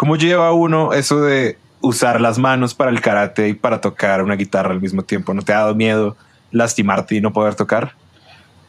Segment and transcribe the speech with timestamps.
[0.00, 4.34] ¿Cómo lleva uno eso de usar las manos para el karate y para tocar una
[4.34, 5.34] guitarra al mismo tiempo?
[5.34, 6.16] ¿No te ha dado miedo
[6.52, 7.92] lastimarte y no poder tocar?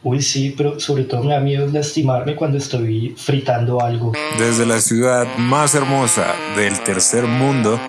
[0.02, 4.12] Uy, sí, pero sobre todo me da miedo lastimarme cuando estoy fritando algo.
[4.38, 7.80] Desde la ciudad más hermosa del tercer mundo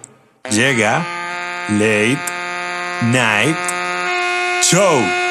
[0.50, 1.06] llega
[1.68, 2.22] Late
[3.12, 3.58] Night
[4.62, 5.23] Show.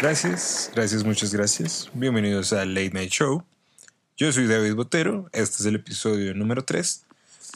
[0.00, 1.90] Gracias, gracias, muchas gracias.
[1.92, 3.44] Bienvenidos a Late Night Show.
[4.16, 7.04] Yo soy David Botero, este es el episodio número 3.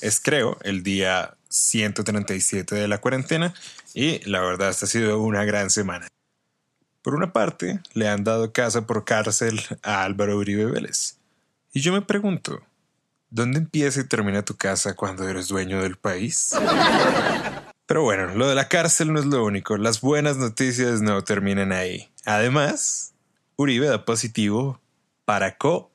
[0.03, 3.55] Es creo el día 137 de la cuarentena
[3.95, 6.07] y la verdad esta ha sido una gran semana.
[7.01, 11.17] Por una parte, le han dado casa por cárcel a Álvaro Uribe Vélez.
[11.73, 12.61] Y yo me pregunto,
[13.31, 16.55] ¿dónde empieza y termina tu casa cuando eres dueño del país?
[17.87, 19.79] Pero bueno, lo de la cárcel no es lo único.
[19.79, 22.11] Las buenas noticias no terminan ahí.
[22.25, 23.13] Además,
[23.57, 24.81] Uribe da positivo
[25.25, 25.91] para co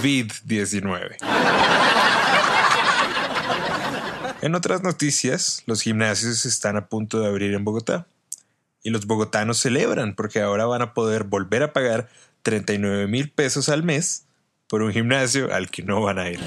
[0.00, 1.16] COVID-19.
[4.42, 8.06] En otras noticias, los gimnasios están a punto de abrir en Bogotá.
[8.82, 12.08] Y los bogotanos celebran porque ahora van a poder volver a pagar
[12.42, 14.24] 39 mil pesos al mes
[14.66, 16.40] por un gimnasio al que no van a ir.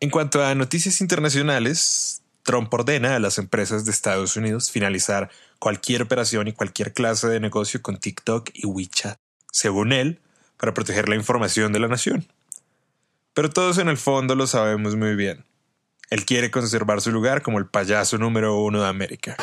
[0.00, 6.00] En cuanto a noticias internacionales, Trump ordena a las empresas de Estados Unidos finalizar cualquier
[6.00, 9.18] operación y cualquier clase de negocio con TikTok y WeChat,
[9.52, 10.18] según él,
[10.56, 12.26] para proteger la información de la nación.
[13.34, 15.44] Pero todos en el fondo lo sabemos muy bien.
[16.08, 19.36] Él quiere conservar su lugar como el payaso número uno de América.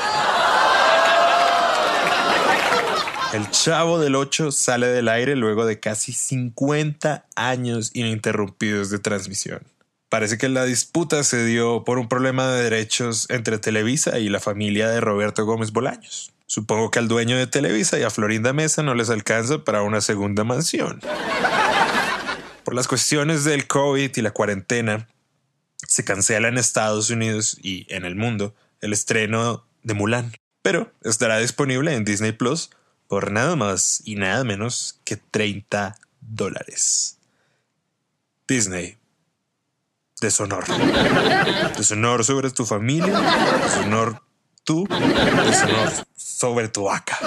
[3.34, 9.62] El Chavo del 8 sale del aire luego de casi 50 años ininterrumpidos de transmisión.
[10.16, 14.40] Parece que la disputa se dio por un problema de derechos entre Televisa y la
[14.40, 16.32] familia de Roberto Gómez Bolaños.
[16.46, 20.00] Supongo que al dueño de Televisa y a Florinda Mesa no les alcanza para una
[20.00, 21.02] segunda mansión.
[22.64, 25.10] Por las cuestiones del COVID y la cuarentena,
[25.86, 31.40] se cancela en Estados Unidos y en el mundo el estreno de Mulan, pero estará
[31.40, 32.70] disponible en Disney Plus
[33.10, 37.18] por nada más y nada menos que 30 dólares.
[38.48, 38.98] Disney
[40.22, 40.66] deshonor.
[41.78, 43.20] Deshonor sobre tu familia,
[43.64, 44.22] deshonor
[44.64, 47.18] tú, deshonor sobre tu vaca.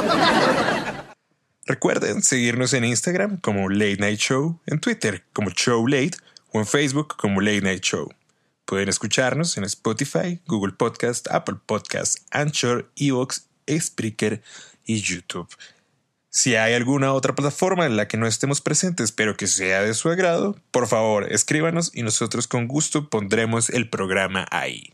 [1.66, 6.16] Recuerden seguirnos en Instagram como Late Night Show, en Twitter como Show Late
[6.52, 8.08] o en Facebook como Late Night Show.
[8.64, 14.42] Pueden escucharnos en Spotify, Google Podcast, Apple Podcast, Anchor, Evox, Spreaker
[14.84, 15.48] y YouTube.
[16.30, 19.94] Si hay alguna otra plataforma en la que no estemos presentes, pero que sea de
[19.94, 24.92] su agrado, por favor escríbanos y nosotros con gusto pondremos el programa ahí.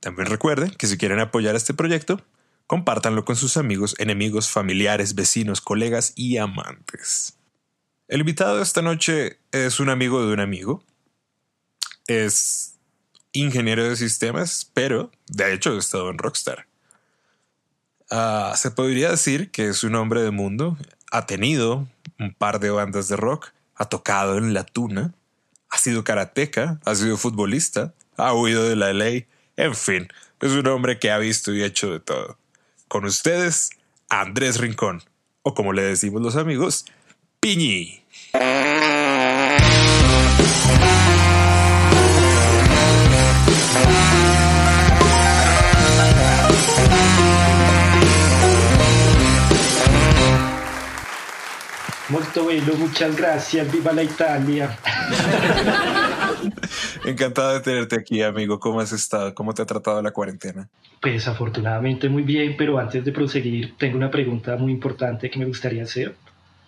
[0.00, 2.20] También recuerden que si quieren apoyar este proyecto,
[2.66, 7.38] compártanlo con sus amigos, enemigos, familiares, vecinos, colegas y amantes.
[8.08, 10.84] El invitado de esta noche es un amigo de un amigo.
[12.06, 12.74] Es
[13.32, 16.66] ingeniero de sistemas, pero de hecho ha estado en Rockstar.
[18.10, 20.76] Ah, se podría decir que es un hombre de mundo,
[21.10, 21.86] ha tenido
[22.18, 25.14] un par de bandas de rock, ha tocado en la tuna,
[25.70, 29.26] ha sido karateca, ha sido futbolista, ha huido de la ley,
[29.56, 30.08] en fin,
[30.40, 32.38] es un hombre que ha visto y hecho de todo.
[32.88, 33.70] Con ustedes,
[34.08, 35.02] Andrés Rincón,
[35.42, 36.84] o como le decimos los amigos,
[37.40, 38.04] Piñi.
[52.10, 54.78] Molto bello, muchas gracias, viva la Italia.
[57.04, 58.60] Encantado de tenerte aquí, amigo.
[58.60, 59.34] ¿Cómo has estado?
[59.34, 60.68] ¿Cómo te ha tratado la cuarentena?
[61.00, 65.46] Pues afortunadamente muy bien, pero antes de proseguir, tengo una pregunta muy importante que me
[65.46, 66.14] gustaría hacer.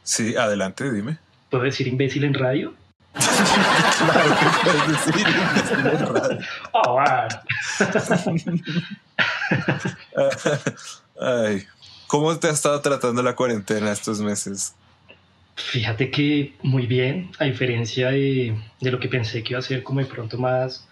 [0.03, 1.19] Sí, adelante, dime.
[1.51, 2.73] ¿Puedo decir imbécil en radio?
[3.13, 6.39] claro que puedes decir imbécil en radio.
[6.73, 6.99] Oh,
[11.21, 11.65] Ay,
[12.07, 14.75] ¿cómo te ha estado tratando la cuarentena estos meses?
[15.57, 20.01] Fíjate que muy bien, a diferencia de, lo que pensé que iba a ser como
[20.01, 20.87] de pronto más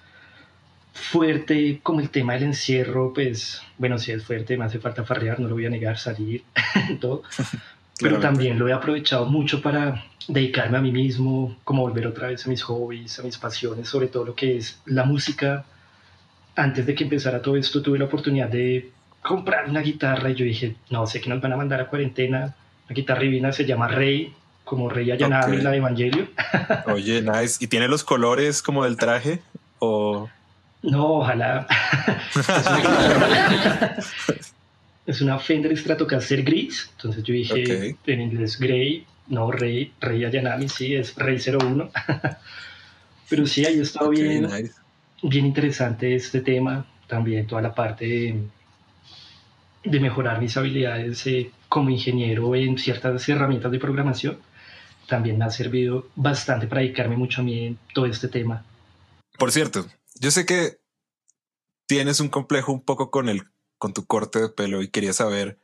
[0.95, 5.39] fuerte, como el tema del encierro, pues bueno, si es fuerte, me hace falta farrear,
[5.39, 6.45] no lo voy a negar, salir,
[7.01, 7.23] todo.
[8.01, 12.45] Pero también lo he aprovechado mucho para dedicarme a mí mismo, como volver otra vez
[12.47, 15.65] a mis hobbies, a mis pasiones, sobre todo lo que es la música.
[16.57, 18.91] Antes de que empezara todo esto, tuve la oportunidad de
[19.23, 22.57] comprar una guitarra y yo dije, no sé que nos van a mandar a cuarentena.
[22.89, 24.35] La guitarra divina se llama Rey,
[24.65, 26.29] como Rey Ayanami, la de Evangelio.
[26.87, 27.63] Oye, nice.
[27.63, 29.41] ¿Y tiene los colores como del traje?
[29.79, 30.29] ¿O
[30.85, 31.67] no, ojalá.
[35.07, 36.91] es una Fender Stratocaster gris.
[36.97, 41.91] Entonces yo dije en inglés Grey, no Rey, Rey Ayanami, sí, es Rey 01.
[43.31, 44.47] Pero sí, ahí estado bien,
[45.23, 46.85] bien interesante este tema.
[47.07, 48.51] También toda la parte
[49.85, 54.39] de, mejorar mis habilidades eh, como ingeniero en ciertas herramientas de programación.
[55.09, 58.65] También me ha servido bastante para dedicarme mucho a mí en todo este tema.
[59.39, 59.87] Por cierto,
[60.21, 60.79] yo sé que
[61.87, 63.43] tienes un complejo un poco con el
[63.79, 65.59] con tu corte de pelo y quería saber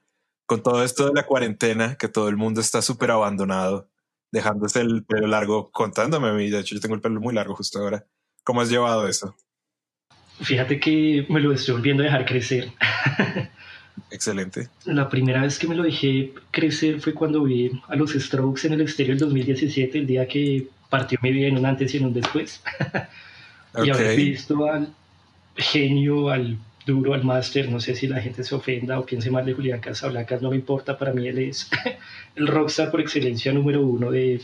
[0.46, 3.88] con todo esto de la cuarentena que todo el mundo está súper abandonado,
[4.32, 7.54] dejándose el pelo largo, contándome a mí, de hecho yo tengo el pelo muy largo
[7.54, 8.04] justo ahora.
[8.42, 9.37] ¿Cómo has llevado eso?
[10.40, 12.72] Fíjate que me lo estoy volviendo a dejar crecer.
[14.11, 14.69] Excelente.
[14.85, 18.75] La primera vez que me lo dejé crecer fue cuando vi a los Strokes en
[18.75, 22.06] el exterior del 2017, el día que partió mi vida en un antes y en
[22.06, 22.62] un después.
[23.85, 24.93] y haber visto al
[25.56, 29.44] genio, al duro, al máster, no sé si la gente se ofenda o piense mal
[29.44, 31.69] de Julián Casablancas, no me importa, para mí él es
[32.37, 34.41] el rockstar por excelencia número uno de,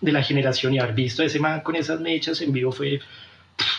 [0.00, 3.00] de la generación y haber visto a ese man con esas mechas en vivo fue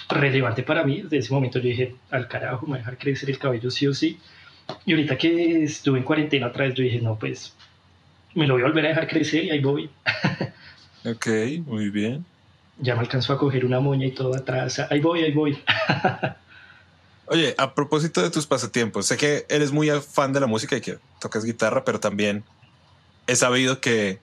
[0.10, 1.02] relevante para mí.
[1.02, 3.88] Desde ese momento yo dije, al carajo, me voy a dejar crecer el cabello sí
[3.88, 4.18] o sí.
[4.86, 7.54] Y ahorita que estuve en cuarentena otra vez, yo dije, no, pues
[8.34, 9.90] me lo voy a volver a dejar crecer y ahí voy.
[11.06, 11.28] ok,
[11.66, 12.26] muy bien.
[12.80, 14.80] Ya me alcanzó a coger una moña y todo atrás.
[14.90, 15.58] Ahí voy, ahí voy.
[17.28, 20.82] Oye, a propósito de tus pasatiempos, sé que eres muy fan de la música y
[20.82, 22.44] que tocas guitarra, pero también
[23.28, 24.20] he sabido que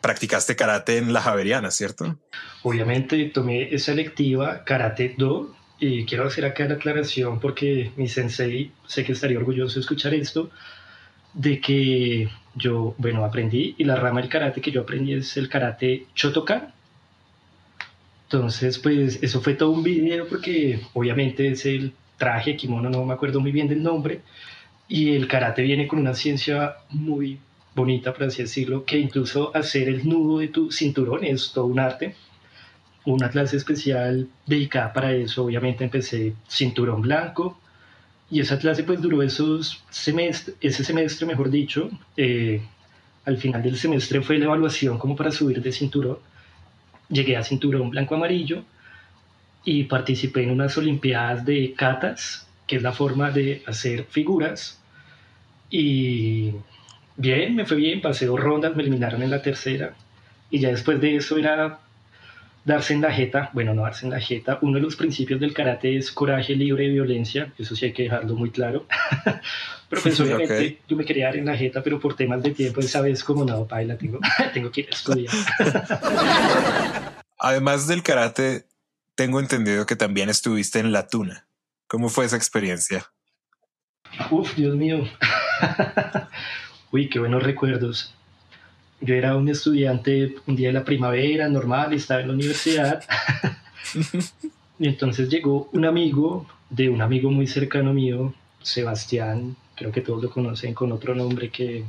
[0.00, 2.16] practicaste karate en la Javeriana, ¿cierto?
[2.62, 8.70] Obviamente tomé esa electiva Karate Do y quiero hacer acá la aclaración porque mi sensei,
[8.86, 10.50] sé que estaría orgulloso de escuchar esto,
[11.32, 15.48] de que yo, bueno, aprendí y la rama del karate que yo aprendí es el
[15.48, 16.72] karate Shotokan.
[18.24, 23.14] Entonces, pues eso fue todo un video porque obviamente es el traje, kimono, no me
[23.14, 24.20] acuerdo muy bien del nombre,
[24.86, 27.40] y el karate viene con una ciencia muy
[27.74, 31.80] bonita, por así decirlo, que incluso hacer el nudo de tu cinturón es todo un
[31.80, 32.14] arte.
[33.10, 37.58] Una clase especial dedicada para eso, obviamente empecé cinturón blanco,
[38.30, 42.62] y esa clase pues duró esos semestre, ese semestre, mejor dicho, eh,
[43.24, 46.18] al final del semestre fue la evaluación como para subir de cinturón.
[47.08, 48.62] Llegué a cinturón blanco-amarillo
[49.64, 54.80] y participé en unas Olimpiadas de catas, que es la forma de hacer figuras.
[55.68, 56.52] Y
[57.16, 59.94] bien, me fue bien, pasé dos rondas, me eliminaron en la tercera.
[60.48, 61.80] Y ya después de eso era
[62.70, 64.58] darse en la jeta, bueno, no darse en la jeta.
[64.62, 68.04] Uno de los principios del karate es coraje libre de violencia, eso sí hay que
[68.04, 68.86] dejarlo muy claro.
[69.88, 72.80] pero pues obviamente yo me quería dar en la jeta, pero por temas de tiempo,
[72.80, 74.20] esa vez como no, paila, tengo,
[74.54, 75.34] tengo que ir a estudiar.
[77.38, 78.66] Además del karate,
[79.14, 81.46] tengo entendido que también estuviste en La Tuna.
[81.86, 83.10] ¿Cómo fue esa experiencia?
[84.30, 85.08] Uf, Dios mío.
[86.92, 88.14] Uy, qué buenos recuerdos.
[89.00, 93.02] Yo era un estudiante un día de la primavera, normal, estaba en la universidad.
[94.78, 100.22] y entonces llegó un amigo de un amigo muy cercano mío, Sebastián, creo que todos
[100.22, 101.84] lo conocen con otro nombre que...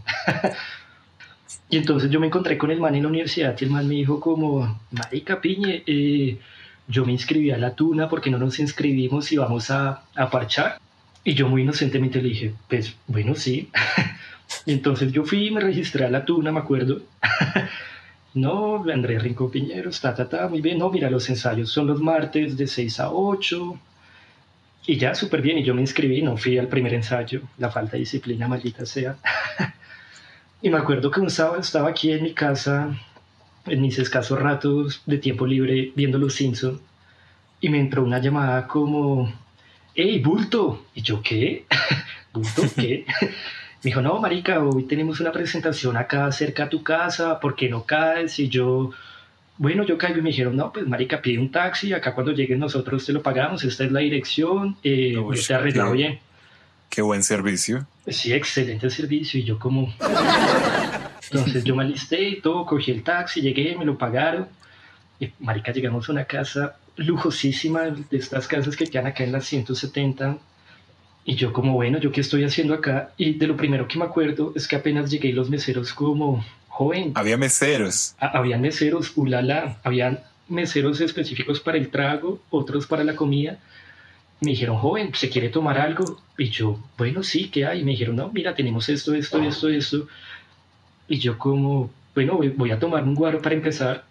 [1.70, 3.96] y entonces yo me encontré con el man en la universidad y el man me
[3.96, 6.40] dijo como, Marica Piñe, eh,
[6.88, 10.80] yo me inscribí a la tuna porque no nos inscribimos y vamos a, a parchar.
[11.24, 13.70] Y yo muy inocentemente le dije, pues bueno, sí.
[14.66, 17.02] entonces yo fui y me registré a la tuna, me acuerdo.
[18.34, 20.78] no, Andrés Rincón Piñeros, ta, ta, ta, muy bien.
[20.78, 23.80] No, mira, los ensayos son los martes de 6 a 8.
[24.88, 25.58] Y ya, súper bien.
[25.58, 27.42] Y yo me inscribí, no fui al primer ensayo.
[27.58, 29.18] La falta de disciplina, maldita sea.
[30.62, 32.98] y me acuerdo que un sábado estaba aquí en mi casa
[33.66, 36.80] en mis escasos ratos de tiempo libre viendo Los Simpsons
[37.60, 39.32] y me entró una llamada como,
[39.94, 40.86] hey, bulto.
[40.96, 41.66] Y yo, ¿qué?
[42.34, 42.64] ¿Bulto?
[42.76, 43.06] ¿Qué?
[43.84, 47.68] Me dijo, no, marica, hoy tenemos una presentación acá cerca a tu casa, ¿por qué
[47.68, 48.38] no caes?
[48.40, 48.92] Y yo,
[49.58, 52.60] bueno, yo caigo y me dijeron, no, pues marica, pide un taxi, acá cuando lleguen
[52.60, 56.20] nosotros te lo pagamos, esta es la dirección, eh, yo te arreglado bien.
[56.92, 57.88] Qué buen servicio.
[58.06, 59.40] Sí, excelente servicio.
[59.40, 59.94] Y yo como...
[61.32, 64.48] Entonces yo me alisté y todo, cogí el taxi, llegué, me lo pagaron.
[65.18, 69.46] Y marica, llegamos a una casa lujosísima, de estas casas que quedan acá en las
[69.46, 70.38] 170.
[71.24, 73.12] Y yo como, bueno, ¿yo qué estoy haciendo acá?
[73.18, 76.44] Y de lo primero que me acuerdo es que apenas llegué y los meseros como,
[76.68, 77.12] joven.
[77.16, 78.16] Había meseros.
[78.18, 83.60] había meseros, ulala, habían meseros específicos para el trago, otros para la comida.
[84.40, 86.20] Me dijeron, joven, ¿se quiere tomar algo?
[86.38, 87.84] Y yo, bueno, sí, ¿qué hay?
[87.84, 90.08] Me dijeron, no, mira, tenemos esto, esto, esto, esto.
[91.08, 94.06] Y yo como, bueno, voy a tomar un guaro para empezar.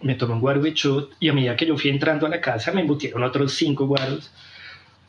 [0.00, 2.40] Me tomé un guaro de shot y a medida que yo fui entrando a la
[2.40, 4.30] casa me embutieron otros cinco guaros.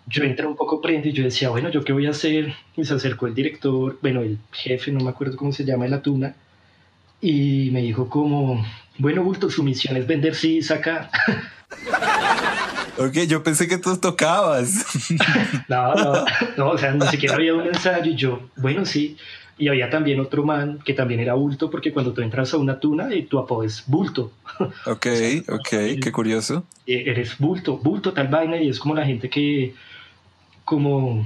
[0.08, 2.54] Yo entré un poco prende y yo decía, bueno, ¿yo qué voy a hacer?
[2.78, 5.92] Y se acercó el director, bueno, el jefe, no me acuerdo cómo se llama, de
[5.92, 6.36] la tuna,
[7.22, 8.64] y me dijo como,
[9.00, 11.10] bueno, Bulto, su misión es vender sí, saca.
[12.98, 14.86] Ok, yo pensé que tú tocabas.
[15.68, 16.26] no, no,
[16.58, 19.18] no, o sea, ni siquiera había un ensayo y yo, bueno, sí.
[19.58, 22.80] Y había también otro man que también era bulto, porque cuando tú entras a una
[22.80, 24.32] tuna, eh, tu apodo es bulto.
[24.86, 25.08] Ok,
[25.50, 25.70] ok,
[26.02, 26.64] qué curioso.
[26.88, 29.74] Eh, eres bulto, bulto tal vaina, y es como la gente que,
[30.66, 31.24] como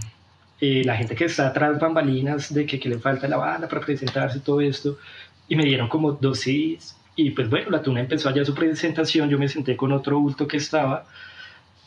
[0.61, 3.81] eh, la gente que está atrás bambalinas de que, que, le falta la banda para
[3.81, 4.99] presentarse y todo esto.
[5.47, 6.95] Y me dieron como dos CDs.
[7.15, 10.47] Y pues bueno, la tuna empezó allá su presentación, yo me senté con otro bulto
[10.47, 11.05] que estaba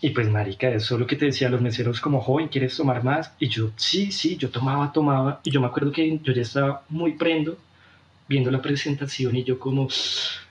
[0.04, 3.04] y pues, marica, eso es lo que te decía, los meseros como, joven, ¿quieres tomar
[3.04, 3.32] más?
[3.38, 5.40] Y yo, sí, sí, yo tomaba, tomaba.
[5.44, 7.56] Y yo me acuerdo que yo ya estaba muy prendo
[8.28, 9.86] viendo la presentación y yo como,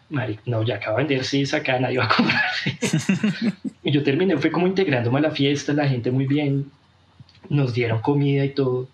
[0.10, 2.50] marica, no, ya acaba de vender, sí, acá nadie va a comprar.
[3.84, 6.72] y yo terminé, fue como integrándome a la fiesta, la gente muy bien,
[7.52, 8.88] nos dieron comida y todo.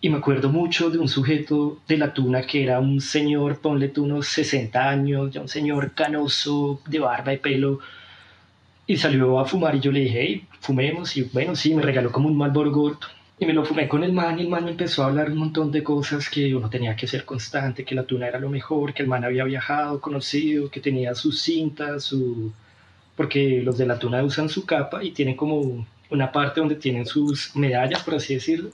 [0.00, 3.88] Y me acuerdo mucho de un sujeto de la tuna que era un señor, ponle
[3.88, 7.80] tú unos 60 años, ya un señor canoso, de barba y pelo,
[8.86, 11.16] y salió a fumar y yo le dije, hey, fumemos.
[11.16, 12.98] Y bueno, sí, me regaló como un Marlboro Gold.
[13.40, 15.38] Y me lo fumé con el man y el man me empezó a hablar un
[15.38, 18.92] montón de cosas que uno tenía que ser constante, que la tuna era lo mejor,
[18.92, 22.52] que el man había viajado, conocido, que tenía sus cintas, su...
[23.16, 27.06] porque los de la tuna usan su capa y tienen como una parte donde tienen
[27.06, 28.70] sus medallas, por así decirlo.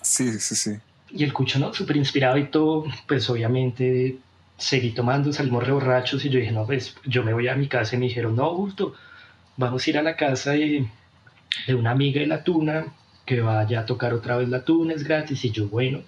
[0.00, 0.78] Sí, sí, sí.
[1.10, 1.74] Y el cucho, ¿no?
[1.74, 4.18] Súper inspirado y todo, pues obviamente
[4.56, 7.68] seguí tomando, salimos re borrachos y yo dije, no, pues yo me voy a mi
[7.68, 8.94] casa y me dijeron, no, bulto,
[9.56, 10.86] vamos a ir a la casa de,
[11.66, 12.86] de una amiga de la tuna
[13.26, 15.44] que vaya a tocar otra vez la tuna, es gratis.
[15.44, 16.00] Y yo, bueno,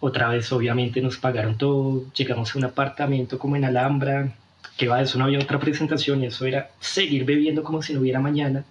[0.00, 4.32] otra vez obviamente nos pagaron todo, llegamos a un apartamento como en Alhambra,
[4.76, 8.00] que va, eso no había otra presentación y eso era seguir bebiendo como si no
[8.00, 8.64] hubiera mañana.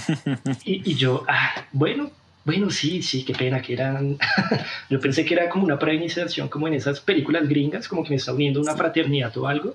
[0.64, 2.10] y, y, yo, ah, bueno,
[2.44, 4.18] bueno, sí, sí, qué pena que eran,
[4.90, 8.16] yo pensé que era como una preiniciación, como en esas películas gringas, como que me
[8.16, 9.74] está uniendo una fraternidad o algo.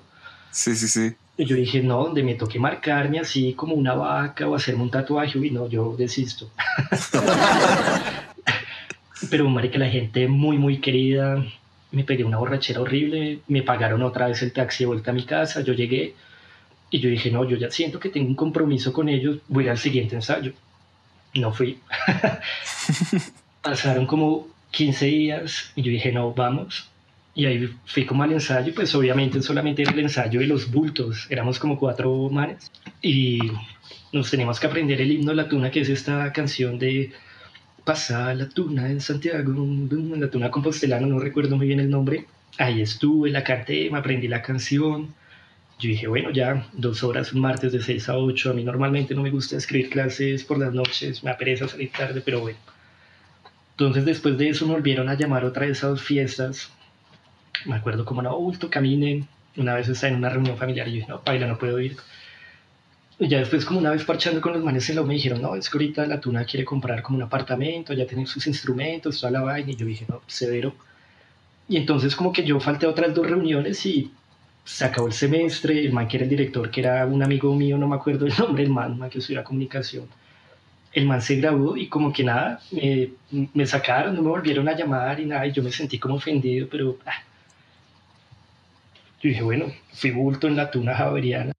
[0.52, 1.16] Sí, sí, sí.
[1.38, 4.92] Y yo dije, no, donde me toque marcarme así como una vaca o hacerme un
[4.92, 6.52] tatuaje, y no, yo desisto.
[9.30, 11.46] Pero, marica, la gente muy, muy querida,
[11.92, 15.24] me pegué una borrachera horrible, me pagaron otra vez el taxi de vuelta a mi
[15.24, 16.14] casa, yo llegué
[16.92, 19.78] y yo dije, no, yo ya siento que tengo un compromiso con ellos, voy al
[19.78, 20.54] siguiente ensayo.
[21.36, 21.80] No fui.
[23.62, 26.90] Pasaron como 15 días y yo dije, no, vamos.
[27.36, 31.28] Y ahí fui como al ensayo, pues obviamente solamente era el ensayo de los bultos,
[31.30, 33.40] éramos como cuatro manes y
[34.12, 37.12] nos teníamos que aprender el himno de la tuna, que es esta canción de
[37.84, 39.54] Pasar la tuna en Santiago,
[40.18, 42.26] la tuna compostelana, no recuerdo muy bien el nombre.
[42.58, 45.14] Ahí estuve, la canté, me aprendí la canción.
[45.80, 48.52] Yo dije, bueno, ya dos horas, un martes de 6 a 8.
[48.52, 52.22] A mí normalmente no me gusta escribir clases por las noches, me apereza salir tarde,
[52.24, 52.58] pero bueno.
[53.72, 56.72] Entonces después de eso me volvieron a llamar otra vez a dos fiestas
[57.66, 59.28] me acuerdo como, no, bulto, caminen.
[59.58, 61.98] Una vez estaba en una reunión familiar y yo dije, no, paila, no puedo ir.
[63.20, 65.70] Ya después, como una vez parchando con los manes en lo me dijeron, no, es
[65.70, 69.42] que ahorita la tuna quiere comprar como un apartamento, ya tienen sus instrumentos, toda la
[69.42, 69.72] vaina.
[69.72, 70.74] Y yo dije, no, severo.
[71.68, 74.12] Y entonces, como que yo falté a otras dos reuniones y
[74.64, 75.80] se acabó el semestre.
[75.86, 78.34] El man que era el director, que era un amigo mío, no me acuerdo el
[78.40, 80.08] nombre, el man, man que estudiaba comunicación.
[80.94, 83.10] El man se graduó y como que nada, me,
[83.54, 86.68] me sacaron, no me volvieron a llamar y nada, y yo me sentí como ofendido,
[86.70, 87.22] pero ah,
[89.22, 91.52] yo dije, bueno, fui bulto en la tuna javeriana.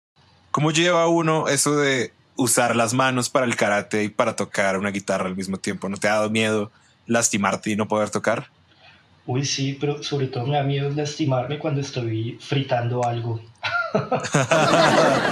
[0.51, 4.91] ¿Cómo lleva uno eso de usar las manos para el karate y para tocar una
[4.91, 5.89] guitarra al mismo tiempo?
[5.89, 6.73] ¿No te ha dado miedo
[7.07, 8.49] lastimarte y no poder tocar?
[9.27, 13.41] Uy, sí, pero sobre todo me da miedo lastimarme cuando estoy fritando algo.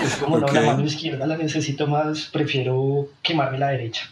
[0.05, 4.09] es como no, la mano izquierda la necesito más, prefiero quemarme la derecha.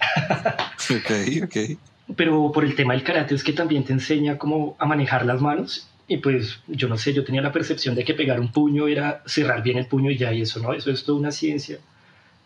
[0.90, 1.78] ok, ok.
[2.16, 5.40] Pero por el tema del karate es que también te enseña cómo a manejar las
[5.40, 8.86] manos y pues yo no sé, yo tenía la percepción de que pegar un puño
[8.86, 11.78] era cerrar bien el puño y ya, y eso no, eso es toda una ciencia.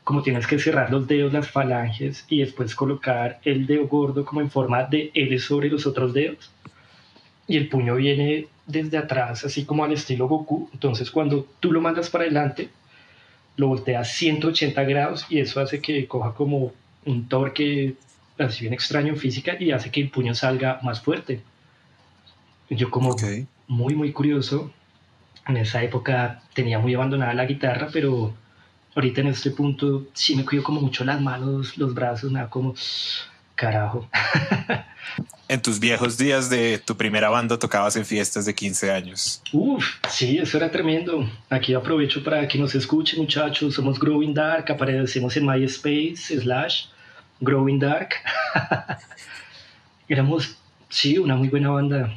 [0.02, 4.40] Como tienes que cerrar los dedos, las falanges y después colocar el dedo gordo como
[4.40, 6.50] en forma de L sobre los otros dedos.
[7.46, 10.70] Y el puño viene desde atrás, así como al estilo Goku.
[10.72, 12.70] Entonces cuando tú lo mandas para adelante,
[13.56, 16.72] lo volteas 180 grados y eso hace que coja como
[17.04, 17.94] un torque
[18.38, 21.42] así bien extraño en física y hace que el puño salga más fuerte.
[22.70, 23.16] Yo como
[23.66, 24.70] muy, muy curioso,
[25.46, 28.32] en esa época tenía muy abandonada la guitarra, pero
[28.94, 32.74] ahorita en este punto sí me cuido como mucho las manos, los brazos, nada como
[33.54, 34.08] carajo.
[35.48, 39.42] En tus viejos días de tu primera banda tocabas en fiestas de 15 años.
[39.52, 41.28] Uf, sí, eso era tremendo.
[41.48, 43.74] Aquí aprovecho para que nos escuchen, muchachos.
[43.74, 46.84] Somos Growing Dark, aparecemos en MySpace, slash
[47.40, 48.10] Growing Dark.
[50.08, 50.56] Éramos,
[50.88, 52.16] sí, una muy buena banda.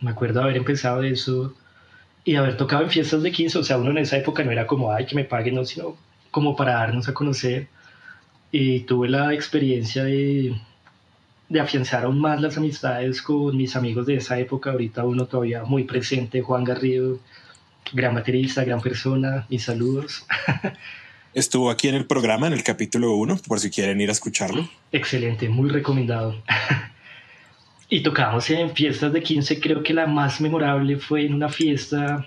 [0.00, 1.54] Me acuerdo haber empezado eso
[2.24, 3.58] y haber tocado en fiestas de 15.
[3.58, 5.96] O sea, uno en esa época no era como, ay, que me paguen, no, sino
[6.30, 7.68] como para darnos a conocer.
[8.52, 10.54] Y tuve la experiencia de
[11.48, 14.72] de afianzar aún más las amistades con mis amigos de esa época.
[14.72, 17.18] Ahorita uno todavía muy presente, Juan Garrido,
[17.92, 20.26] gran baterista, gran persona, mis saludos.
[21.34, 24.68] Estuvo aquí en el programa, en el capítulo 1, por si quieren ir a escucharlo.
[24.92, 26.42] Excelente, muy recomendado.
[27.94, 32.26] y tocamos en fiestas de 15, creo que la más memorable fue en una fiesta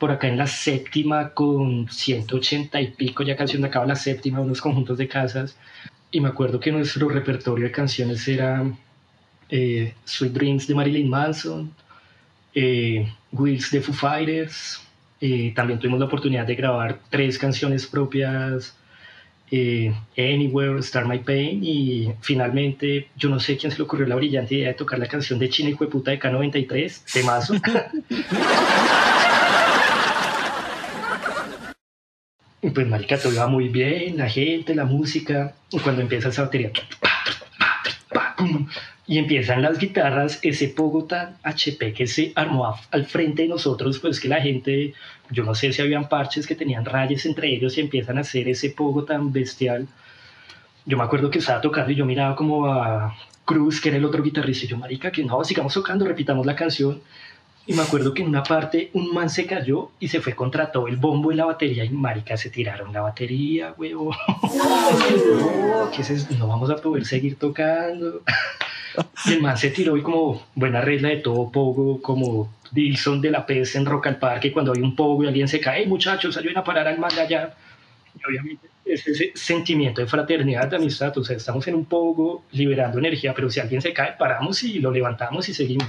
[0.00, 4.60] por acá en la séptima con 180 y pico, ya casi acaba la séptima, unos
[4.60, 5.56] conjuntos de casas.
[6.10, 8.68] Y me acuerdo que nuestro repertorio de canciones era
[9.48, 11.72] eh, Sweet Dreams de Marilyn Manson,
[12.52, 14.82] eh, Wheels de Foo Fighters,
[15.20, 18.76] eh, también tuvimos la oportunidad de grabar tres canciones propias,
[19.50, 24.16] eh, Anywhere, Start My Pain, y finalmente, yo no sé quién se le ocurrió la
[24.16, 27.54] brillante idea de tocar la canción de China y Puta de K93, temazo.
[32.74, 35.54] Pues, marica, todo iba muy bien, la gente, la música.
[35.70, 36.72] Y cuando empieza esa batería,
[39.06, 43.98] y empiezan las guitarras, ese pogo tan HP que se armó al frente de nosotros,
[44.00, 44.94] pues que la gente,
[45.30, 48.48] yo no sé si habían parches que tenían rayas entre ellos y empiezan a hacer
[48.48, 49.86] ese pogo tan bestial.
[50.84, 54.04] Yo me acuerdo que estaba tocando y yo miraba como a Cruz, que era el
[54.04, 57.00] otro guitarrista, y yo, marica, que no, sigamos tocando, repitamos la canción.
[57.68, 60.70] Y me acuerdo que en una parte un man se cayó y se fue contra
[60.70, 64.14] todo el bombo y la batería y marica se tiraron la batería, huevo.
[64.42, 68.22] no, ¿qué es no vamos a poder seguir tocando.
[69.26, 73.30] Y el man se tiró y como buena regla de todo pogo, como Dilson de
[73.30, 75.86] la PS en Rock al Parque, cuando hay un pogo y alguien se cae, hey,
[75.86, 77.54] muchachos, ayuden a parar al man allá.
[78.18, 82.44] Y obviamente es ese sentimiento de fraternidad, de amistad, o sea, estamos en un pogo
[82.52, 85.88] liberando energía, pero si alguien se cae, paramos y lo levantamos y seguimos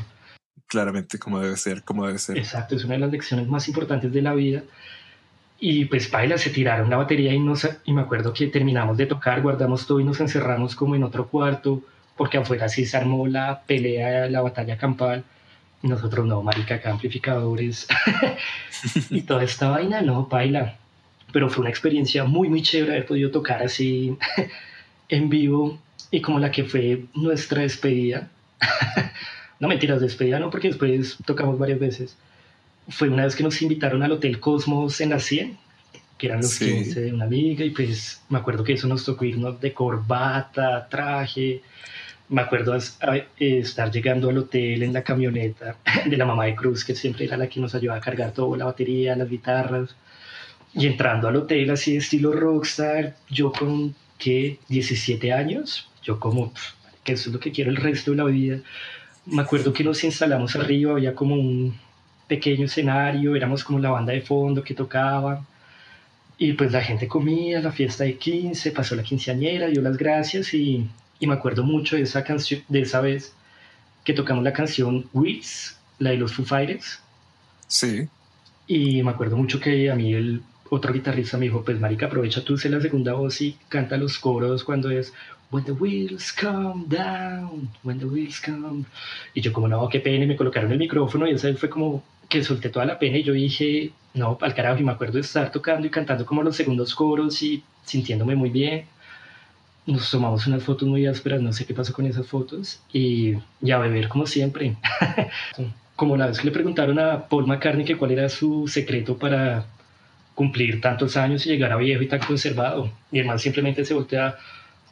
[0.68, 2.38] claramente como debe ser, como debe ser.
[2.38, 4.64] Exacto, es una de las lecciones más importantes de la vida.
[5.60, 9.08] Y pues baila, se tiraron la batería y, nos, y me acuerdo que terminamos de
[9.08, 11.82] tocar, guardamos todo y nos encerramos como en otro cuarto,
[12.18, 15.24] porque afuera sí se armó la pelea, la batalla campal.
[15.84, 17.88] Nosotros no, marica, acá amplificadores.
[19.10, 20.76] y toda esta vaina, no, baila.
[21.32, 24.18] Pero fue una experiencia muy, muy chévere haber podido tocar así
[25.10, 28.30] en vivo y como la que fue nuestra despedida.
[29.60, 32.18] no mentiras, despedida no, porque después tocamos varias veces.
[32.90, 35.58] Fue una vez que nos invitaron al Hotel Cosmos en la 100,
[36.18, 39.26] que eran los 15 de una amiga, y pues me acuerdo que eso nos tocó
[39.26, 41.62] irnos de corbata, traje.
[42.30, 46.96] Me acuerdo estar llegando al hotel en la camioneta de la mamá de Cruz, que
[46.96, 49.96] siempre era la que nos ayudaba a cargar todo, la batería, las guitarras.
[50.74, 54.60] Y entrando al hotel así estilo rockstar, yo con, ¿qué?
[54.68, 56.54] 17 años, yo como,
[57.04, 58.60] que eso es lo que quiero el resto de la vida
[59.30, 61.78] me acuerdo que nos instalamos arriba, había como un
[62.28, 65.46] pequeño escenario, éramos como la banda de fondo que tocaba.
[66.38, 70.54] Y pues la gente comía, la fiesta de 15, pasó la quinceañera, dio las gracias
[70.54, 70.88] y,
[71.20, 73.34] y me acuerdo mucho de esa canción, de esa vez
[74.04, 77.02] que tocamos la canción Wheels, la de los Foo Fighters.
[77.68, 78.08] Sí.
[78.68, 82.44] Y me acuerdo mucho que a mí el otro guitarrista me dijo, pues marica, aprovecha
[82.44, 85.14] tú, sé la segunda voz y canta los coros cuando es
[85.50, 88.84] When the wheels come down, when the wheels come.
[89.34, 92.04] Y yo como, no, qué pena, y me colocaron el micrófono y esa fue como
[92.28, 95.22] que solté toda la pena y yo dije, no, al carajo, y me acuerdo de
[95.22, 98.86] estar tocando y cantando como los segundos coros y sintiéndome muy bien.
[99.88, 103.80] Nos tomamos unas fotos muy ásperas, no sé qué pasó con esas fotos, y ya
[103.80, 104.76] beber como siempre.
[105.96, 109.66] como la vez que le preguntaron a Paul McCartney que cuál era su secreto para
[110.36, 112.92] cumplir tantos años y llegar a viejo y tan conservado.
[113.12, 114.38] Y el man simplemente se voltea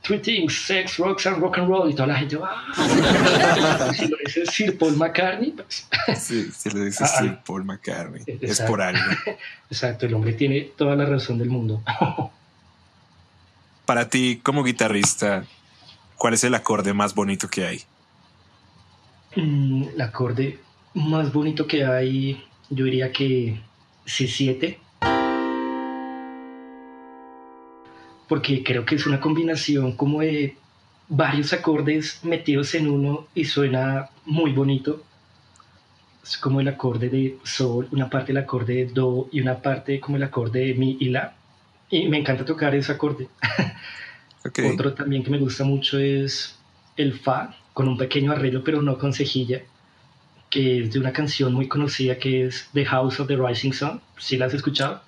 [0.01, 3.91] Three Things, Sex, Rocks and Rock and Roll, y toda la gente, ¡ah!
[3.93, 5.88] si lo dice Sir Paul McCartney, pues...
[6.19, 9.01] Sí, si lo dice ah, Sir Paul McCartney, es por algo.
[9.69, 11.84] Exacto, el hombre tiene toda la razón del mundo.
[13.85, 15.45] Para ti, como guitarrista,
[16.17, 17.81] ¿cuál es el acorde más bonito que hay?
[19.35, 20.59] Mm, el acorde
[20.93, 23.59] más bonito que hay, yo diría que
[24.05, 24.79] C7
[28.27, 30.55] porque creo que es una combinación como de
[31.07, 35.03] varios acordes metidos en uno y suena muy bonito.
[36.23, 39.99] Es como el acorde de sol, una parte del acorde de do y una parte
[39.99, 41.35] como el acorde de mi y la.
[41.89, 43.27] Y me encanta tocar ese acorde.
[44.73, 46.55] Otro también que me gusta mucho es
[46.97, 49.61] el fa, con un pequeño arreglo, pero no con cejilla,
[50.49, 54.01] que es de una canción muy conocida que es The House of the Rising Sun.
[54.17, 55.01] ¿Sí la has escuchado?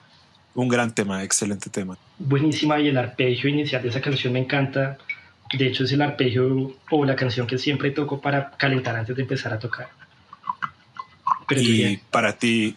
[0.55, 1.97] Un gran tema, excelente tema.
[2.17, 4.97] Buenísima y el arpegio inicial de esa canción me encanta.
[5.53, 9.21] De hecho es el arpegio o la canción que siempre toco para calentar antes de
[9.21, 9.89] empezar a tocar.
[11.51, 12.75] y para ti,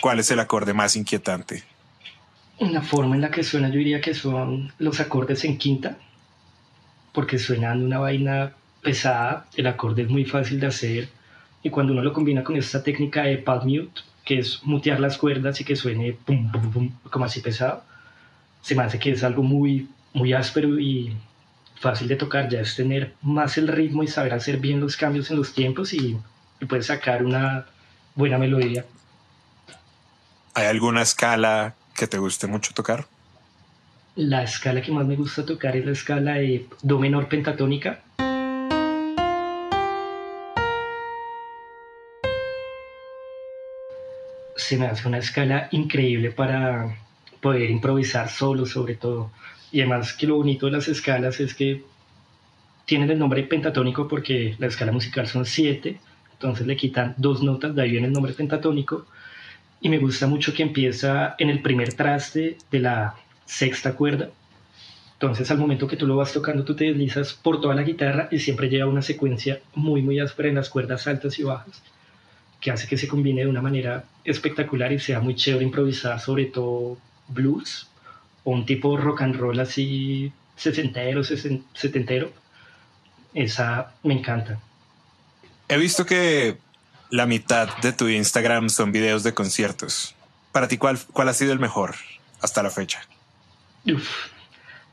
[0.00, 1.64] ¿cuál es el acorde más inquietante?
[2.58, 5.96] La forma en la que suena yo diría que son los acordes en quinta,
[7.12, 11.08] porque suenan una vaina pesada, el acorde es muy fácil de hacer
[11.62, 15.16] y cuando uno lo combina con esta técnica de pad mute, que es mutear las
[15.16, 16.16] cuerdas y que suene
[17.10, 17.84] como así pesado,
[18.60, 21.16] se me hace que es algo muy, muy áspero y
[21.80, 25.30] fácil de tocar, ya es tener más el ritmo y saber hacer bien los cambios
[25.30, 26.16] en los tiempos y,
[26.60, 27.66] y puedes sacar una
[28.14, 28.84] buena melodía.
[30.54, 33.06] ¿Hay alguna escala que te guste mucho tocar?
[34.16, 38.02] La escala que más me gusta tocar es la escala de Do menor pentatónica,
[44.62, 46.96] se me hace una escala increíble para
[47.40, 49.30] poder improvisar solo sobre todo.
[49.70, 51.82] Y además que lo bonito de las escalas es que
[52.84, 55.98] tienen el nombre pentatónico porque la escala musical son siete,
[56.32, 59.06] entonces le quitan dos notas, de ahí viene el nombre pentatónico.
[59.82, 63.14] Y me gusta mucho que empieza en el primer traste de la
[63.44, 64.30] sexta cuerda.
[65.14, 68.28] Entonces al momento que tú lo vas tocando, tú te deslizas por toda la guitarra
[68.30, 71.82] y siempre lleva una secuencia muy, muy áspera en las cuerdas altas y bajas
[72.62, 76.46] que hace que se combine de una manera espectacular y sea muy chévere improvisar, sobre
[76.46, 76.96] todo
[77.28, 77.88] blues
[78.44, 82.30] o un tipo rock and roll así sesentero, setentero.
[83.34, 84.60] Esa me encanta.
[85.68, 86.56] He visto que
[87.12, 90.14] la mitad de tu Instagram son videos de conciertos.
[90.50, 91.94] Para ti, ¿cuál, cuál ha sido el mejor
[92.40, 93.02] hasta la fecha?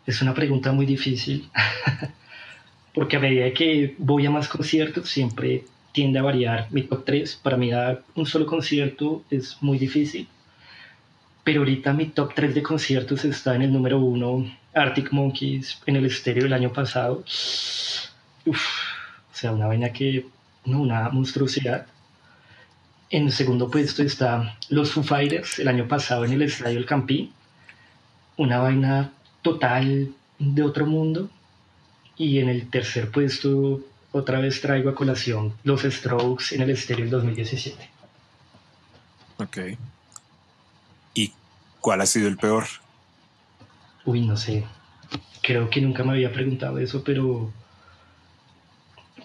[0.05, 1.49] es una pregunta muy difícil.
[2.93, 7.39] Porque a medida que voy a más conciertos, siempre tiende a variar mi top 3.
[7.41, 10.27] Para mí dar un solo concierto es muy difícil.
[11.45, 15.95] Pero ahorita mi top 3 de conciertos está en el número 1, Arctic Monkeys, en
[15.95, 17.23] el estéreo del año pasado.
[18.45, 18.65] Uf,
[19.31, 20.25] o sea, una vaina que,
[20.65, 21.87] no, una monstruosidad.
[23.11, 26.85] En el segundo puesto está los Foo Fighters, el año pasado en el Estadio El
[26.85, 27.33] Campín.
[28.37, 31.29] Una vaina total de otro mundo.
[32.17, 37.05] Y en el tercer puesto otra vez traigo a colación los Strokes en el estéreo
[37.05, 37.89] del 2017.
[39.37, 39.57] Ok.
[41.13, 41.31] ¿Y
[41.79, 42.65] cuál ha sido el peor?
[44.05, 44.65] Uy, no sé.
[45.41, 47.51] Creo que nunca me había preguntado eso, pero.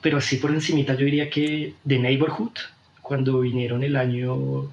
[0.00, 2.52] Pero así por encimita yo diría que The Neighborhood,
[3.04, 4.72] cuando vinieron el año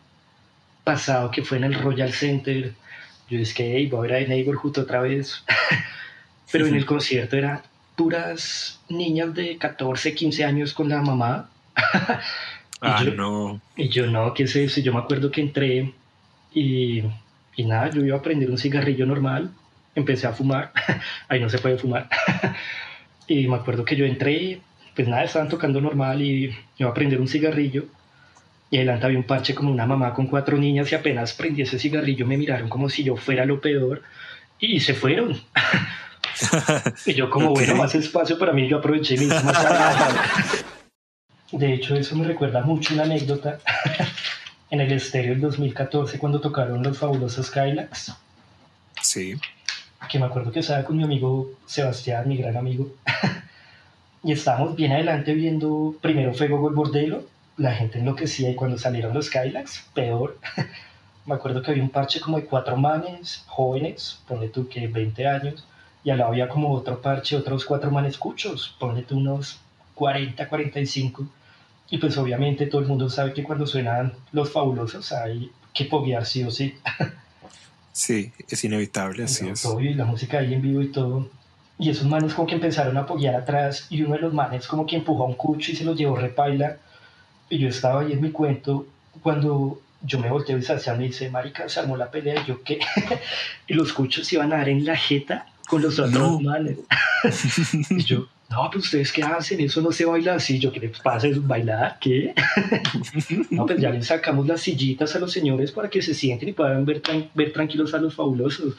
[0.85, 2.73] pasado, que fue en el Royal Center,
[3.29, 5.43] yo dije que hey, voy a ver a The Neighborhood otra vez.
[6.51, 7.61] pero en el concierto era
[7.95, 11.49] puras niñas de 14, 15 años con la mamá.
[12.81, 13.61] ah, no.
[13.75, 14.79] Y yo no, ¿qué es eso?
[14.79, 15.93] Yo me acuerdo que entré
[16.53, 17.03] y,
[17.57, 19.51] y nada, yo iba a prender un cigarrillo normal,
[19.93, 20.71] empecé a fumar,
[21.27, 22.09] ahí no se puede fumar.
[23.27, 24.61] y me acuerdo que yo entré,
[24.95, 27.85] pues nada, estaban tocando normal y iba a prender un cigarrillo.
[28.71, 31.77] Y adelante había un parche como una mamá con cuatro niñas y apenas prendí ese
[31.77, 34.01] cigarrillo me miraron como si yo fuera lo peor
[34.59, 35.37] y se fueron.
[37.05, 39.27] y yo como, bueno, más espacio para mí, yo aproveché mi
[41.51, 43.59] De hecho, eso me recuerda mucho una anécdota
[44.71, 48.13] en el estéreo del 2014 cuando tocaron los fabulosos Skylax.
[49.01, 49.35] Sí.
[50.09, 52.95] Que me acuerdo que estaba con mi amigo Sebastián, mi gran amigo.
[54.23, 57.25] y estábamos bien adelante viendo, primero fue Gogo el Bordelo,
[57.57, 60.39] la gente enloquecía y cuando salieron los Skylax, peor.
[61.25, 65.27] me acuerdo que había un parche como de cuatro manes jóvenes, ponle tú que 20
[65.27, 65.65] años,
[66.03, 69.59] y al lado había como otro parche, otros cuatro manescuchos, ponle tú unos
[69.95, 71.27] 40, 45.
[71.89, 76.25] Y pues obviamente todo el mundo sabe que cuando suenan los fabulosos hay que poguear
[76.25, 76.75] sí o sí.
[77.93, 79.67] Sí, es inevitable, así es.
[79.79, 81.29] y la música ahí en vivo y todo.
[81.77, 84.85] Y esos manes como que empezaron a poguear atrás y uno de los manes como
[84.85, 86.77] que empujó a un cucho y se los llevó repaila.
[87.51, 88.87] Y yo estaba ahí en mi cuento
[89.21, 92.63] cuando yo me volteo y Sebastián me dice, marica, se armó la pelea y yo
[92.63, 92.79] qué.
[93.67, 96.39] y los cuchos iban a dar en la jeta con los otros no.
[96.39, 96.77] manes.
[97.89, 100.59] y yo, no, pues ustedes qué hacen, eso no se baila así.
[100.59, 101.27] Yo, ¿qué les pasa?
[101.27, 101.97] ¿Es bailar?
[101.99, 102.33] ¿Qué?
[103.49, 106.53] no, pues ya les sacamos las sillitas a los señores para que se sienten y
[106.53, 107.01] puedan ver,
[107.33, 108.75] ver tranquilos a los fabulosos.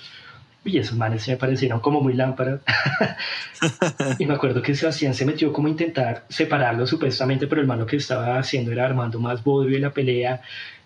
[0.65, 2.61] Y esos manes se me parecieron como muy lámparas.
[4.19, 7.87] y me acuerdo que Sebastián se metió como a intentar separarlos supuestamente, pero el malo
[7.87, 10.41] que estaba haciendo era armando más bodrio en la pelea.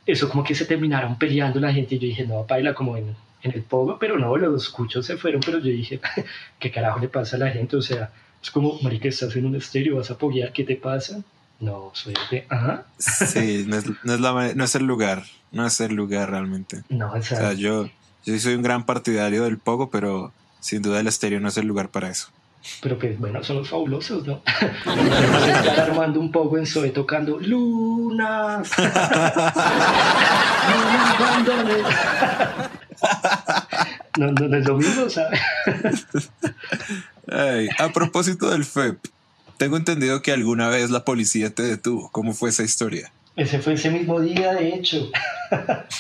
[0.07, 3.15] Eso como que se terminaron peleando la gente y yo dije, no, baila como en
[3.43, 6.01] en el pogo, pero no, los cuchos se fueron, pero yo dije,
[6.59, 7.77] ¿qué carajo le pasa a la gente?
[7.77, 8.11] O sea,
[8.43, 11.21] Es como, marica, estás en un estéreo, vas a apoyar, ¿qué te pasa?
[11.61, 12.87] No, soy de, ajá.
[12.99, 16.83] Sí, no es, no es la- no es el lugar, no es el lugar realmente.
[16.89, 17.89] No, o O sea, sea, yo,
[18.27, 21.57] yo sí soy un gran partidario del pogo, pero sin duda el estéreo no es
[21.57, 22.29] el lugar para eso.
[22.83, 24.43] pero pues bueno, son los fabulosos, ¿no?
[24.85, 28.71] Estar armando un poco en Zoe tocando lunas.
[34.19, 35.39] No, no, no es lo mismo, ¿sabes?
[37.31, 38.99] Ay, a propósito del FEP,
[39.59, 42.09] tengo entendido que alguna vez la policía te detuvo.
[42.13, 43.13] ¿Cómo fue esa historia?
[43.37, 45.11] Ese fue ese mismo día, de hecho.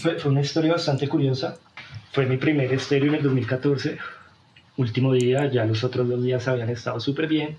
[0.00, 1.58] fue, fue una historia bastante curiosa.
[2.12, 3.98] Fue mi primer estéreo en el 2014.
[4.76, 7.56] Último día, ya los otros dos días habían estado súper bien.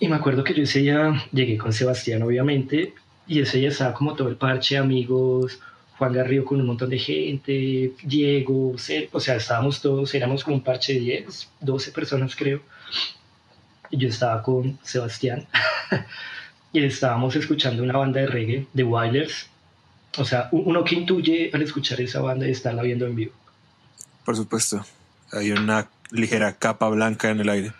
[0.00, 2.94] Y me acuerdo que yo ese día llegué con Sebastián, obviamente,
[3.28, 5.60] y ese día estaba como todo el parche, amigos,
[5.96, 8.74] Juan Garrido con un montón de gente, Diego,
[9.12, 12.60] o sea, estábamos todos, éramos como un parche de 10, 12 personas creo.
[13.90, 15.46] Y yo estaba con Sebastián
[16.74, 19.48] y estábamos escuchando una banda de reggae, The Wailers.
[20.18, 23.32] O sea, uno que intuye al escuchar esa banda y estarla viendo en vivo.
[24.24, 24.84] Por supuesto,
[25.30, 27.72] hay una ligera capa blanca en el aire.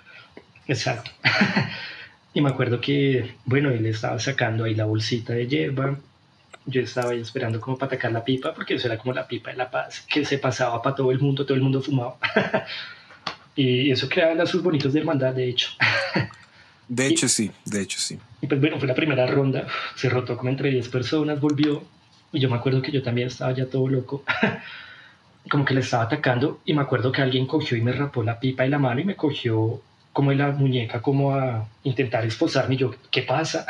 [0.68, 1.10] Exacto.
[2.34, 5.98] y me acuerdo que, bueno, él estaba sacando ahí la bolsita de hierba.
[6.64, 9.50] Yo estaba ahí esperando como para atacar la pipa, porque eso era como la pipa
[9.50, 12.16] de la paz, que se pasaba para todo el mundo, todo el mundo fumaba.
[13.56, 15.70] y eso creaba lazos bonitos de hermandad, de hecho.
[16.88, 18.18] De hecho, sí, de hecho, sí.
[18.40, 21.82] Y pues bueno, fue la primera ronda, se rotó como entre 10 personas, volvió,
[22.32, 24.22] y yo me acuerdo que yo también estaba ya todo loco,
[25.50, 28.38] como que le estaba atacando, y me acuerdo que alguien cogió y me rapó la
[28.38, 29.80] pipa de la mano y me cogió
[30.12, 33.66] como en la muñeca, como a intentar esposarme, y yo, ¿qué pasa?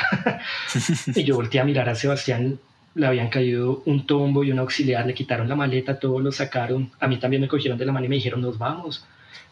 [1.15, 2.59] y yo volteé a mirar a Sebastián,
[2.95, 6.91] le habían caído un tombo y un auxiliar, le quitaron la maleta, todos lo sacaron,
[7.01, 9.05] a mí también me cogieron de la mano y me dijeron, nos vamos.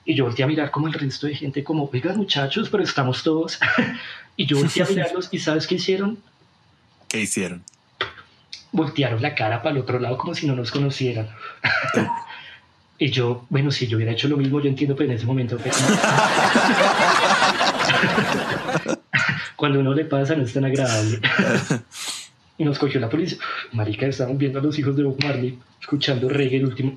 [0.05, 3.23] Y yo volteé a mirar como el resto de gente, como, oigan muchachos, pero estamos
[3.23, 3.59] todos.
[4.37, 6.19] y yo volteé a mirarlos y ¿sabes qué hicieron?
[7.09, 7.63] ¿Qué hicieron?
[8.73, 11.29] Voltearon la cara para el otro lado como si no nos conocieran.
[12.99, 15.59] y yo, bueno, si yo hubiera hecho lo mismo, yo entiendo, pero en ese momento
[19.57, 21.21] Cuando uno le pasa no es tan agradable.
[22.59, 23.39] y nos cogió la policía.
[23.73, 26.97] Marica, estábamos viendo a los hijos de Bob Marley, escuchando reggae el último.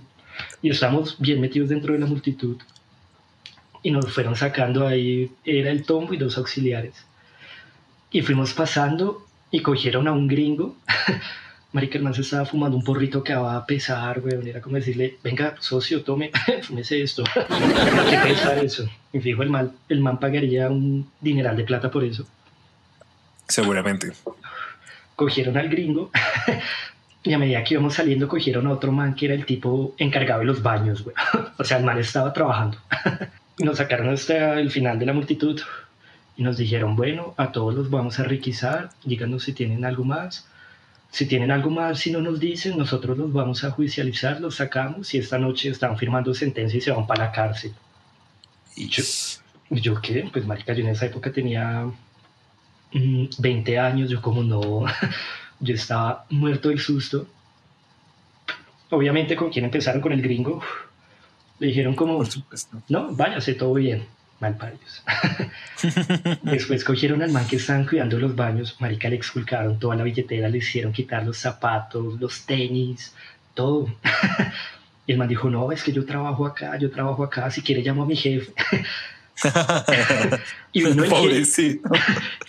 [0.62, 2.58] Y estábamos bien metidos dentro de la multitud.
[3.86, 7.06] Y nos fueron sacando ahí, era el tombo y dos auxiliares.
[8.10, 10.76] Y fuimos pasando y cogieron a un gringo.
[11.71, 14.48] Marica, el man se estaba fumando un porrito que va a pesar, weón.
[14.48, 16.32] Era como decirle, venga, socio, tome,
[16.63, 17.24] fúmese esto.
[18.10, 18.89] ¿Qué pesar eso?
[19.13, 22.26] Y fijo, el man, el man pagaría un dineral de plata por eso.
[23.48, 24.13] Seguramente.
[25.15, 26.10] Cogieron al gringo
[27.21, 30.39] y a medida que íbamos saliendo cogieron a otro man que era el tipo encargado
[30.39, 31.15] de los baños, güey.
[31.60, 32.80] O sea, el man estaba trabajando.
[33.60, 35.62] Nos sacaron hasta el final de la multitud
[36.38, 40.48] y nos dijeron, bueno, a todos los vamos a requisar, díganos si tienen algo más.
[41.12, 45.13] Si tienen algo más, si no nos dicen, nosotros los vamos a judicializar, los sacamos
[45.13, 47.74] y esta noche están firmando sentencia y se van para la cárcel.
[48.76, 49.04] Y yo-
[49.70, 50.30] ¿Y yo qué?
[50.32, 51.86] Pues marica, yo en esa época tenía
[52.91, 54.86] mm, 20 años, yo como no,
[55.62, 57.28] yo estaba muerto del susto.
[58.89, 60.62] Obviamente con quien empezaron con el gringo,
[61.60, 62.82] le dijeron como, por supuesto.
[62.89, 64.06] no, váyase, todo bien.
[64.39, 65.02] Mal para ellos.
[66.44, 70.50] Después cogieron al man que estaban cuidando los baños, marica, le exculcaron toda la billetera,
[70.50, 73.13] le hicieron quitar los zapatos, los tenis,
[73.54, 73.88] todo.
[75.08, 77.84] Y el man dijo, no, es que yo trabajo acá, yo trabajo acá, si quiere
[77.84, 78.52] llamo a mi jefe.
[80.74, 81.89] Y vino el jefe, Pobrecito.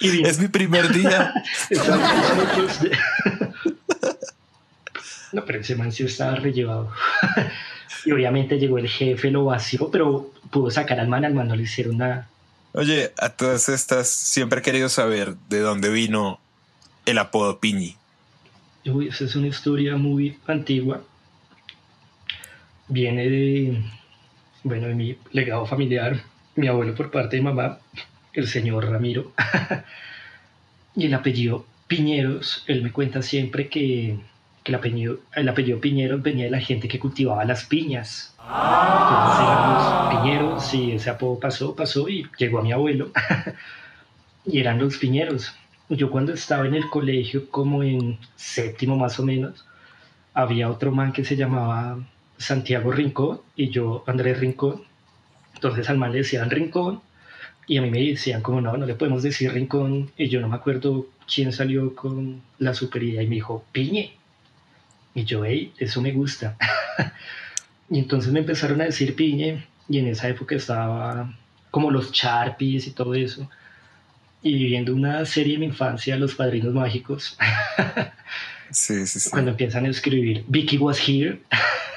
[0.01, 1.35] y vino, Es mi primer día.
[1.69, 2.99] Estaba con nosotros de-
[5.33, 6.91] No, pero ese man sí estaba rellevado.
[8.05, 11.57] Y obviamente llegó el jefe, lo vació, pero pudo sacar al man, al man no
[11.57, 12.29] le hicieron nada.
[12.73, 16.39] Oye, a todas estas siempre he querido saber de dónde vino
[17.05, 17.97] el apodo Piñi.
[18.85, 21.03] Uy, esa es una historia muy antigua.
[22.89, 23.83] Viene de,
[24.63, 26.23] bueno, de mi legado familiar,
[26.55, 27.79] mi abuelo por parte de mamá,
[28.33, 29.33] el señor Ramiro.
[30.95, 34.19] y el apellido Piñeros, él me cuenta siempre que,
[34.67, 38.35] que el, apellido, el apellido Piñeros venía de la gente que cultivaba las piñas.
[38.37, 43.13] Entonces eran los piñeros y ese apodo pasó, pasó y llegó a mi abuelo.
[44.45, 45.55] y eran los piñeros.
[45.89, 49.65] Yo cuando estaba en el colegio, como en séptimo más o menos,
[50.35, 52.01] había otro man que se llamaba
[52.37, 54.83] Santiago Rincón y yo Andrés Rincón.
[55.55, 57.03] Entonces al man le decían Rincón
[57.69, 60.49] y a mí me decían como no, no le podemos decir Rincón y yo no
[60.49, 64.26] me acuerdo quién salió con la superidad y me dijo Piñe.
[65.17, 66.59] Y yo, hey, eso me gusta.
[67.91, 71.35] y entonces me empezaron a decir Piñe y en esa época estaba
[71.71, 73.49] como los Sharpies y todo eso.
[74.43, 77.37] Y viendo una serie de mi infancia, Los Padrinos Mágicos.
[78.69, 79.31] Sí, sí, sí.
[79.31, 81.39] Cuando empiezan a escribir Vicky was here.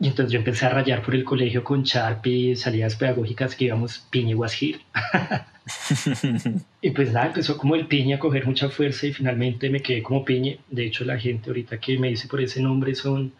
[0.00, 3.98] y entonces yo empecé a rayar por el colegio con Sharpie, salidas pedagógicas que íbamos
[4.10, 4.80] Piña was here.
[6.80, 10.02] y pues nada, empezó como el piña a coger mucha fuerza y finalmente me quedé
[10.02, 10.56] como piña.
[10.70, 13.32] De hecho, la gente ahorita que me dice por ese nombre son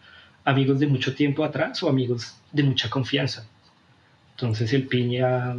[0.43, 3.47] amigos de mucho tiempo atrás o amigos de mucha confianza.
[4.31, 5.55] Entonces el piña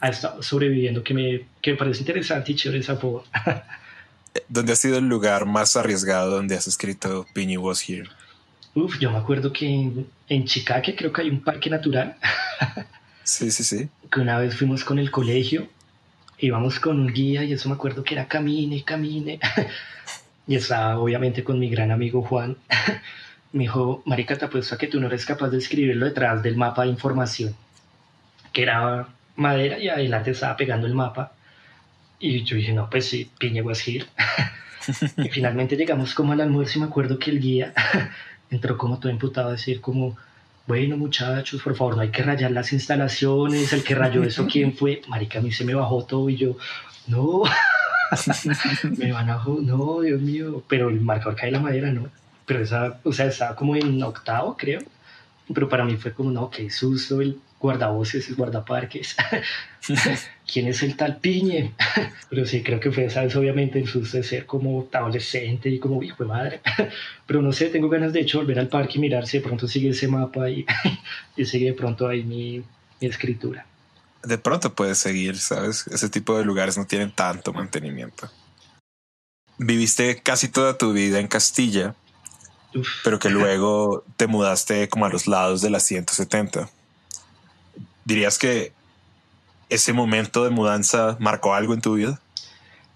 [0.00, 2.98] ha estado sobreviviendo que me, que me parece interesante y chévere esa.
[4.48, 8.08] ¿Dónde ha sido el lugar más arriesgado donde has escrito Piña Was Here?
[8.74, 12.16] Uf, yo me acuerdo que en, en Chicaque creo que hay un parque natural.
[13.22, 13.88] sí, sí, sí.
[14.10, 15.68] Que una vez fuimos con el colegio,
[16.38, 19.38] íbamos con un guía y eso me acuerdo que era camine, camine.
[20.46, 22.56] y estaba obviamente con mi gran amigo Juan.
[23.52, 26.56] me dijo, Marica, te apuesto a que tú no eres capaz de escribirlo detrás del
[26.56, 27.54] mapa de información.
[28.52, 31.32] Que era madera y adelante estaba pegando el mapa.
[32.18, 34.06] Y yo dije, no, pues sí, here.
[35.16, 37.72] y finalmente llegamos como al almuerzo y me acuerdo que el guía
[38.54, 40.16] entró como todo imputado a decir como,
[40.66, 44.74] bueno muchachos, por favor, no hay que rayar las instalaciones, el que rayó eso, ¿quién
[44.74, 45.02] fue?
[45.08, 46.56] Marica, a mí se me bajó todo y yo,
[47.06, 47.42] no,
[48.96, 52.08] me van a, no, Dios mío, pero el marcador cae la madera, ¿no?
[52.46, 54.80] Pero esa, o sea, estaba como en octavo, creo,
[55.52, 59.16] pero para mí fue como, no, qué susto, el guardavoces, el guardaparques.
[60.50, 61.72] ¿Quién es el tal Piñe?
[62.28, 63.34] Pero sí, creo que fue, ¿sabes?
[63.36, 66.60] Obviamente susto de ser como adolescente y como hijo de madre.
[67.26, 69.66] Pero no sé, tengo ganas de hecho volver al parque y mirar si de pronto
[69.66, 70.66] sigue ese mapa y,
[71.36, 72.62] y sigue de pronto ahí mi,
[73.00, 73.66] mi escritura.
[74.22, 75.86] De pronto puedes seguir, ¿sabes?
[75.88, 78.30] Ese tipo de lugares no tienen tanto mantenimiento.
[79.58, 81.94] Viviste casi toda tu vida en Castilla,
[82.74, 82.88] Uf.
[83.04, 86.68] pero que luego te mudaste como a los lados de la 170.
[88.04, 88.72] ¿Dirías que
[89.74, 92.20] ese momento de mudanza marcó algo en tu vida?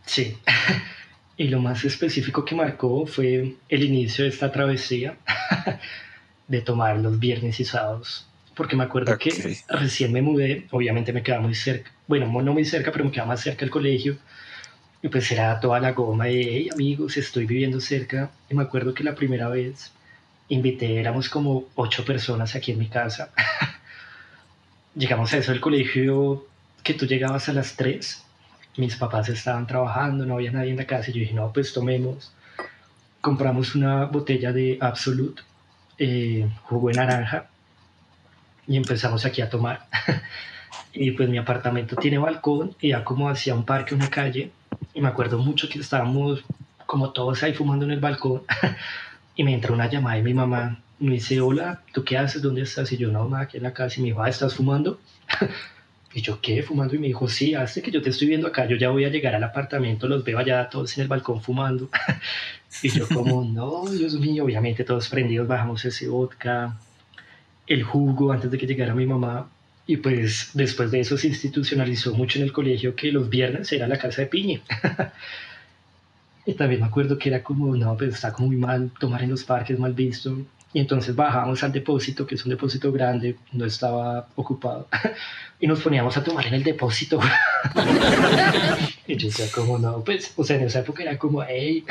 [0.07, 0.39] Sí.
[1.37, 5.17] y lo más específico que marcó fue el inicio de esta travesía
[6.49, 8.27] de tomar los viernes y sábados.
[8.55, 9.31] Porque me acuerdo okay.
[9.31, 13.13] que recién me mudé, obviamente me quedaba muy cerca, bueno, no muy cerca, pero me
[13.13, 14.17] quedaba más cerca del colegio.
[15.01, 18.31] Y pues era toda la goma de, hey amigos, estoy viviendo cerca.
[18.51, 19.93] Y me acuerdo que la primera vez
[20.49, 23.31] invité, éramos como ocho personas aquí en mi casa.
[24.99, 26.48] llegamos a eso del colegio
[26.89, 28.25] que tú llegabas a las 3,
[28.79, 31.75] mis papás estaban trabajando, no había nadie en la casa y yo dije, no, pues
[31.75, 32.33] tomemos.
[33.21, 35.43] Compramos una botella de Absolute,
[35.99, 37.51] eh, jugo de naranja
[38.67, 39.87] y empezamos aquí a tomar.
[40.95, 44.51] y pues mi apartamento tiene balcón y ya como hacia un parque, una calle.
[44.95, 46.43] Y me acuerdo mucho que estábamos
[46.87, 48.45] como todos ahí fumando en el balcón
[49.37, 52.41] y me entra una llamada de mi mamá me dice, hola, ¿tú qué haces?
[52.41, 52.91] ¿Dónde estás?
[52.93, 53.97] Y yo, no, mamá, aquí en la casa.
[53.99, 54.99] Y me dijo, ah, ¿estás fumando?
[56.19, 56.65] y yo, ¿qué?
[56.65, 56.97] ¿Fumando?
[56.97, 59.09] Y me dijo, sí, hace que yo te estoy viendo acá, yo ya voy a
[59.09, 61.89] llegar al apartamento, los veo allá todos en el balcón fumando.
[62.83, 66.77] y yo como, no, Dios mío, obviamente todos prendidos, bajamos ese vodka,
[67.69, 69.49] el jugo antes de que llegara mi mamá.
[69.87, 73.87] Y pues después de eso se institucionalizó mucho en el colegio que los viernes era
[73.87, 74.61] la casa de piña.
[76.47, 79.31] y también me acuerdo que era como, no, pues está como muy mal tomar en
[79.31, 80.37] los parques, mal visto.
[80.73, 84.87] Y entonces bajamos al depósito, que es un depósito grande, no estaba ocupado,
[85.61, 87.19] y nos poníamos a tomar en el depósito.
[89.07, 91.85] y yo decía, como no, pues, o sea, en esa época era como, hey.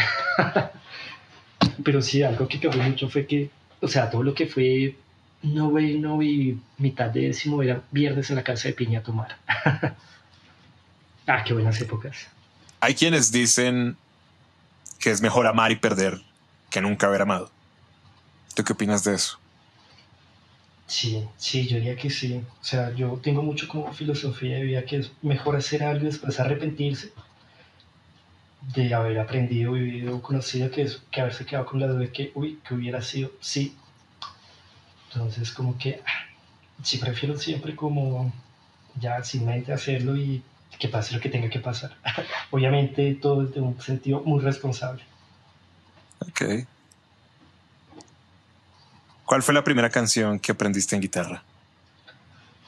[1.84, 3.50] Pero sí, algo que cambió mucho fue que,
[3.82, 4.96] o sea, todo lo que fue
[5.42, 9.38] noveno y mitad de décimo era viernes en la casa de Piña a tomar.
[11.28, 12.28] ah, qué buenas épocas.
[12.80, 13.98] Hay quienes dicen
[15.00, 16.22] que es mejor amar y perder
[16.70, 17.52] que nunca haber amado.
[18.58, 19.38] ¿Tú qué opinas de eso?
[20.88, 22.43] Sí, sí, yo diría que sí.
[22.60, 26.08] O sea, yo tengo mucho como filosofía de vida que es mejor hacer algo y
[26.08, 27.12] después arrepentirse
[28.74, 32.32] de haber aprendido, vivido, conocido, que, es, que haberse quedado con la duda de que,
[32.34, 33.78] uy, que hubiera sido, sí.
[35.10, 36.02] Entonces, como que,
[36.82, 38.34] sí prefiero siempre como
[39.00, 40.41] ya sin mente hacerlo y
[40.80, 41.96] que pase lo que tenga que pasar.
[42.50, 45.04] Obviamente todo desde un sentido muy responsable.
[46.21, 46.65] Ok.
[49.28, 51.44] ¿Cuál fue la primera canción que aprendiste en guitarra?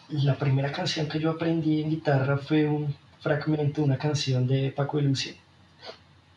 [0.10, 4.97] La primera canción que yo aprendí en guitarra fue un fragmento, una canción de Paco
[4.97, 5.34] de Lucia,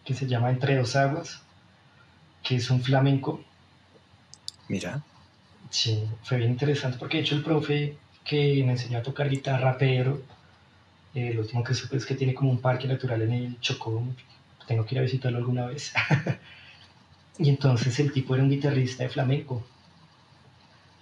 [0.04, 1.42] que se llama Entre dos aguas,
[2.44, 3.42] que es un flamenco.
[4.68, 5.02] Mira.
[5.70, 9.76] Sí, fue bien interesante porque de hecho el profe que me enseñó a tocar guitarra,
[9.76, 10.22] Pedro,
[11.16, 14.04] eh, lo último que supe es que tiene como un parque natural en el Chocó,
[14.68, 15.92] tengo que ir a visitarlo alguna vez.
[17.40, 19.66] y entonces el tipo era un guitarrista de flamenco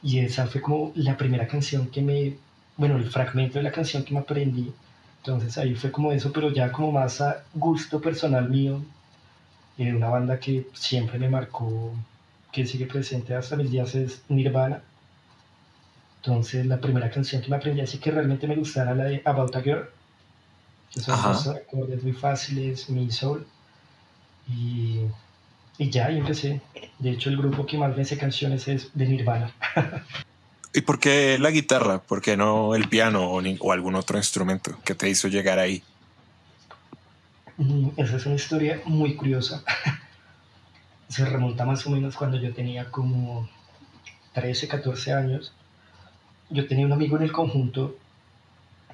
[0.03, 2.37] y esa fue como la primera canción que me
[2.81, 4.73] bueno, el fragmento de la canción que me aprendí.
[5.19, 8.83] Entonces ahí fue como eso, pero ya como más a gusto personal mío,
[9.77, 11.93] de una banda que siempre me marcó,
[12.51, 14.83] que sigue presente hasta mis días es Nirvana.
[16.17, 19.55] Entonces la primera canción que me aprendí así que realmente me gustara la de About
[19.57, 19.91] a Girl.
[20.91, 23.47] Que son dos acordes muy fáciles, mi sol.
[24.49, 25.03] Y,
[25.81, 26.61] y ya, ahí empecé.
[26.99, 29.51] De hecho, el grupo que más me hace canciones es de Nirvana.
[30.75, 32.03] ¿Y por qué la guitarra?
[32.03, 35.83] ¿Por qué no el piano o, o algún otro instrumento que te hizo llegar ahí?
[37.57, 39.65] Mm, esa es una historia muy curiosa.
[41.09, 43.49] Se remonta más o menos cuando yo tenía como
[44.35, 45.55] 13, 14 años.
[46.51, 47.97] Yo tenía un amigo en el conjunto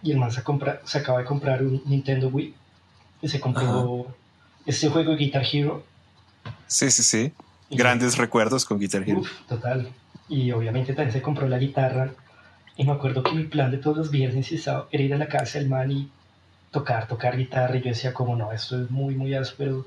[0.04, 0.44] y el man se,
[0.84, 2.54] se acaba de comprar un Nintendo Wii
[3.22, 4.06] y se compró
[4.64, 5.95] este juego Guitar Hero.
[6.66, 7.32] Sí, sí, sí.
[7.70, 9.20] Grandes recuerdos con Guitar Hero.
[9.20, 9.90] Uf, total.
[10.28, 12.12] Y obviamente también se compró la guitarra.
[12.76, 15.18] Y me acuerdo que mi plan de todos los viernes y sábado era ir a
[15.18, 16.10] la casa del man y
[16.70, 17.76] tocar, tocar guitarra.
[17.76, 19.86] Y yo decía como, no, esto es muy, muy áspero.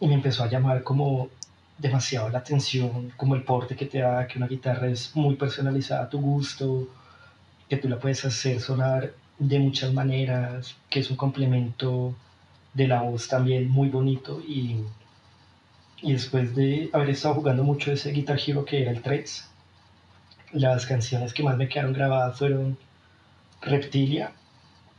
[0.00, 1.30] Y me empezó a llamar como
[1.78, 6.04] demasiado la atención, como el porte que te da, que una guitarra es muy personalizada
[6.04, 6.88] a tu gusto,
[7.68, 12.14] que tú la puedes hacer sonar de muchas maneras, que es un complemento
[12.72, 14.84] de la voz también muy bonito y,
[16.06, 19.44] y después de haber estado jugando mucho ese Guitar Hero que era el 3,
[20.52, 22.78] las canciones que más me quedaron grabadas fueron
[23.60, 24.30] Reptilia,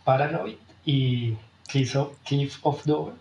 [0.03, 1.37] Paranoid y
[1.71, 1.95] Thief
[2.61, 3.13] of Door.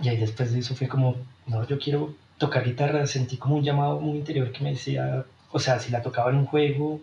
[0.00, 1.16] Y ahí después de eso fue como,
[1.48, 5.58] no, yo quiero tocar guitarra, sentí como un llamado muy interior que me decía, o
[5.58, 7.00] sea, si la tocaba en un juego,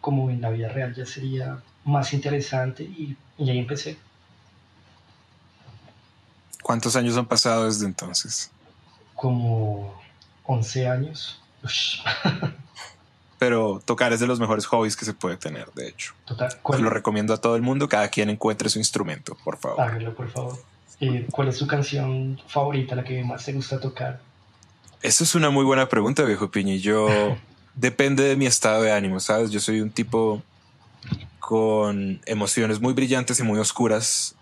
[0.00, 3.98] como en la vida real ya sería más interesante y, y ahí empecé.
[6.62, 8.52] ¿Cuántos años han pasado desde entonces?
[9.18, 10.00] Como
[10.44, 11.42] 11 años.
[13.38, 16.14] Pero tocar es de los mejores hobbies que se puede tener, de hecho.
[16.24, 16.56] Total.
[16.78, 19.80] Lo recomiendo a todo el mundo, cada quien encuentre su instrumento, por favor.
[19.80, 20.58] Hágalo, por favor.
[21.00, 24.20] Eh, ¿Cuál es su canción favorita, la que más te gusta tocar?
[25.02, 26.78] Eso es una muy buena pregunta, viejo Piñi.
[26.78, 27.08] Yo
[27.74, 29.50] depende de mi estado de ánimo, ¿sabes?
[29.50, 30.42] Yo soy un tipo
[31.38, 34.34] con emociones muy brillantes y muy oscuras.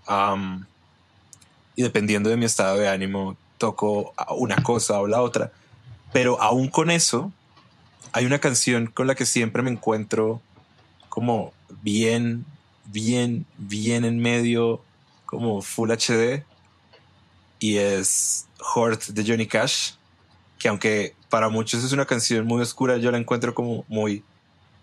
[1.74, 5.53] y dependiendo de mi estado de ánimo, toco una cosa o la otra.
[6.13, 7.33] Pero aún con eso,
[8.13, 10.41] hay una canción con la que siempre me encuentro
[11.09, 11.53] como
[11.83, 12.45] bien,
[12.87, 14.83] bien, bien en medio,
[15.25, 16.45] como Full HD.
[17.59, 19.93] Y es Hort de Johnny Cash
[20.59, 24.25] que aunque para muchos es una canción muy oscura, yo la encuentro como muy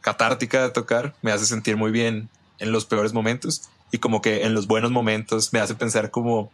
[0.01, 4.43] catártica de tocar, me hace sentir muy bien en los peores momentos y como que
[4.43, 6.51] en los buenos momentos me hace pensar como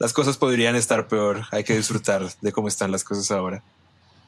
[0.00, 3.62] las cosas podrían estar peor, hay que disfrutar de cómo están las cosas ahora.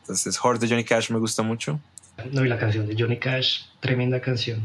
[0.02, 1.80] Entonces, Heart de Johnny Cash me gusta mucho.
[2.30, 4.64] No, y la canción de Johnny Cash, tremenda canción.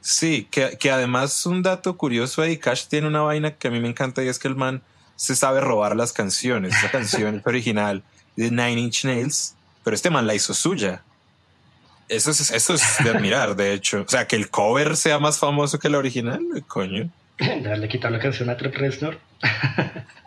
[0.00, 3.80] Sí, que, que además un dato curioso ahí, Cash tiene una vaina que a mí
[3.80, 4.82] me encanta y es que el man
[5.16, 6.76] se sabe robar las canciones.
[6.76, 8.04] Esa canción original
[8.36, 11.02] de Nine Inch Nails, pero este man la hizo suya.
[12.08, 14.04] Eso es, eso es de admirar, de hecho.
[14.06, 17.10] O sea, que el cover sea más famoso que el original, coño.
[17.38, 19.18] Darle quitar la canción a Trent Reznor.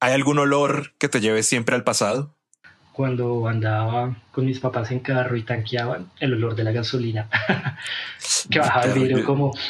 [0.00, 2.36] ¿Hay algún olor que te lleve siempre al pasado?
[2.92, 7.28] Cuando andaba con mis papás en carro y tanqueaban, el olor de la gasolina.
[8.50, 9.52] que bajaba el vidrio como...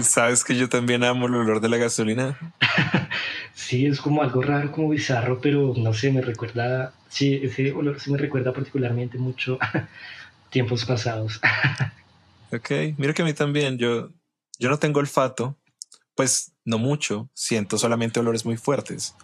[0.00, 2.36] ¿Sabes que yo también amo el olor de la gasolina?
[3.54, 8.00] sí, es como algo raro, como bizarro, pero no sé, me recuerda, sí, ese olor
[8.00, 9.58] sí me recuerda particularmente mucho
[10.48, 11.40] tiempos pasados.
[12.52, 14.10] ok, mira que a mí también, yo,
[14.58, 15.59] yo no tengo olfato,
[16.14, 19.14] pues no mucho, siento solamente olores muy fuertes.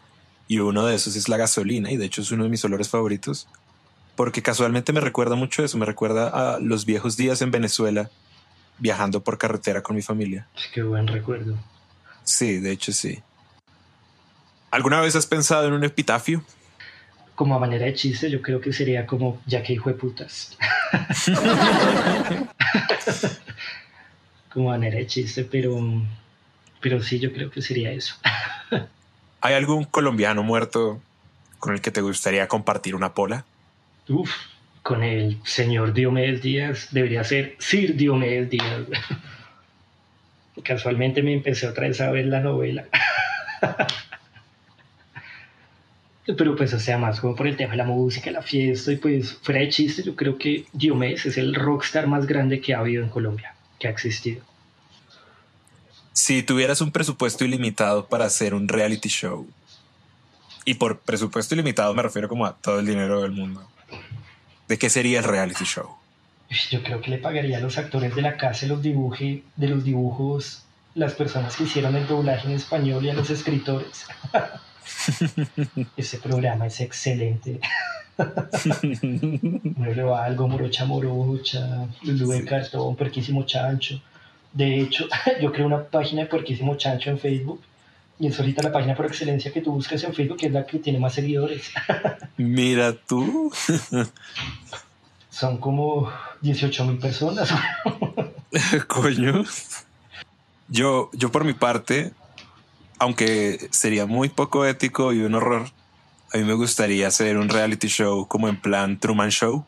[0.49, 2.89] Y uno de esos es la gasolina, y de hecho es uno de mis olores
[2.89, 3.49] favoritos,
[4.15, 8.11] porque casualmente me recuerda mucho eso, me recuerda a los viejos días en Venezuela,
[8.79, 10.47] viajando por carretera con mi familia.
[10.73, 11.57] Qué buen recuerdo.
[12.25, 13.23] Sí, de hecho sí.
[14.71, 16.43] ¿Alguna vez has pensado en un epitafio?
[17.35, 20.57] Como a manera de chiste, yo creo que sería como ya que hijo de putas.
[24.53, 25.79] como a manera de chiste, pero,
[26.89, 28.15] pero sí, yo creo que sería eso.
[29.41, 31.03] ¿Hay algún colombiano muerto
[31.59, 33.45] con el que te gustaría compartir una pola?
[34.09, 34.31] Uf,
[34.85, 38.83] con el señor Diomedes Díaz, debería ser Sir Diomedes Díaz.
[40.63, 42.85] Casualmente me empecé otra vez a ver la novela.
[46.25, 48.97] Pero pues, o sea, más como por el tema de la música, la fiesta, y
[48.99, 52.79] pues fuera de chiste, yo creo que Diomedes es el rockstar más grande que ha
[52.79, 54.45] habido en Colombia, que ha existido.
[56.17, 59.47] Si tuvieras un presupuesto ilimitado para hacer un reality show,
[60.65, 63.69] y por presupuesto ilimitado me refiero como a todo el dinero del mundo,
[64.67, 65.91] ¿de qué sería el reality show?
[66.71, 69.85] Yo creo que le pagaría a los actores de la casa los dibuje, de los
[69.85, 70.63] dibujos,
[70.95, 74.07] las personas que hicieron el doblaje en español y a los escritores.
[75.99, 77.61] Ese programa es excelente.
[79.03, 84.01] Mueve algo, morocha morocha, Lulu de cartón, puerquísimo chancho.
[84.57, 85.07] De hecho,
[85.41, 87.61] yo creo una página de puerquísimo chancho en Facebook
[88.19, 90.65] y es ahorita la página por excelencia que tú buscas en Facebook, que es la
[90.65, 91.71] que tiene más seguidores.
[92.39, 93.53] Mira tú.
[95.31, 97.53] Son como 18 mil personas.
[98.87, 99.45] Coño.
[100.69, 102.13] Yo, yo por mi parte,
[102.99, 105.69] aunque sería muy poco ético y un horror,
[106.33, 109.67] a mí me gustaría hacer un reality show como en plan Truman Show.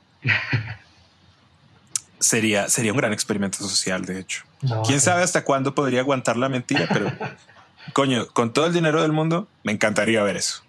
[2.18, 4.47] sería, sería un gran experimento social, de hecho.
[4.86, 7.12] Quién sabe hasta cuándo podría aguantar la mentira, pero
[7.92, 10.62] coño, con todo el dinero del mundo, me encantaría ver eso.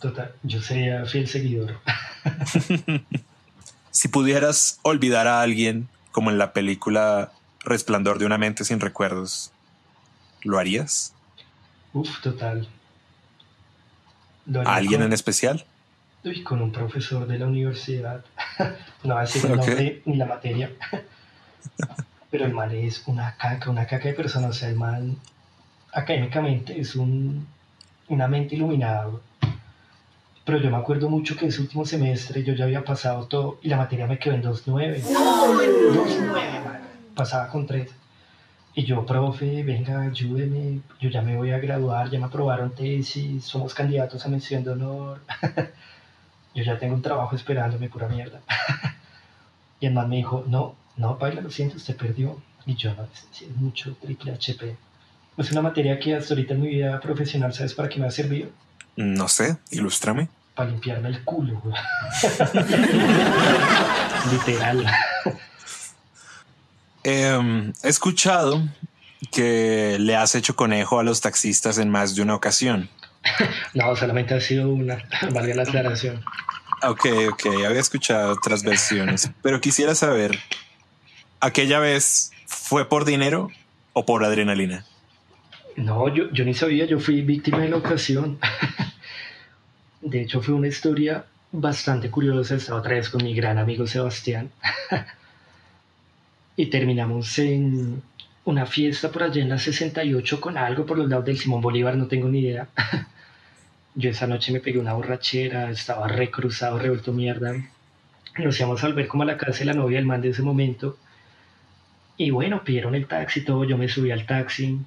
[0.00, 1.78] Total, yo sería fiel seguidor.
[3.90, 7.32] si pudieras olvidar a alguien, como en la película
[7.64, 9.52] Resplandor de una mente sin recuerdos,
[10.42, 11.14] ¿lo harías?
[11.92, 12.68] Uf, total.
[14.64, 15.64] ¿A alguien en especial?
[16.24, 18.24] Uy, con un profesor de la universidad.
[19.04, 20.70] no va a decir el nombre ni la materia.
[22.32, 24.48] Pero el man es una caca, una caca de persona.
[24.48, 25.18] O sea, el man
[25.92, 27.46] académicamente es un,
[28.08, 29.10] una mente iluminada.
[30.42, 33.68] Pero yo me acuerdo mucho que ese último semestre yo ya había pasado todo y
[33.68, 35.02] la materia me quedó en 2.9.
[35.02, 36.80] 2.9,
[37.14, 37.90] pasaba con 3.
[38.76, 43.44] Y yo, profe, venga, ayúdeme, yo ya me voy a graduar, ya me aprobaron tesis,
[43.44, 45.20] somos candidatos a mención de honor.
[46.54, 48.40] yo ya tengo un trabajo esperándome, pura mierda.
[49.80, 52.40] y el man me dijo, no, no, Paila, lo siento, usted perdió.
[52.64, 54.76] Y yo, no, es mucho, triple HP.
[55.36, 58.10] Es una materia que hasta ahorita en mi vida profesional, ¿sabes para qué me ha
[58.10, 58.50] servido?
[58.96, 60.28] No sé, ilústrame.
[60.54, 61.62] Para limpiarme el culo,
[64.30, 64.86] Literal.
[67.02, 68.62] Em, he escuchado
[69.30, 72.90] que le has hecho conejo a los taxistas en más de una ocasión.
[73.74, 76.22] no, solamente ha sido una, valga la aclaración.
[76.82, 80.38] Ok, ok, había escuchado otras versiones, pero quisiera saber,
[81.42, 83.50] ¿aquella vez fue por dinero
[83.92, 84.86] o por adrenalina?
[85.76, 88.38] No, yo, yo ni sabía, yo fui víctima de la ocasión.
[90.00, 92.54] De hecho, fue una historia bastante curiosa.
[92.54, 94.50] Estaba otra vez con mi gran amigo Sebastián.
[96.56, 98.02] y terminamos en
[98.44, 101.96] una fiesta por allá en la 68 con algo por los lados del Simón Bolívar,
[101.96, 102.68] no tengo ni idea.
[103.94, 107.54] Yo esa noche me pegué una borrachera, estaba recruzado, revuelto mierda.
[108.38, 110.42] Nos íbamos a volver como a la casa de la novia del man de ese
[110.42, 110.96] momento.
[112.16, 114.78] Y bueno, pidieron el taxi todo, yo me subí al taxi,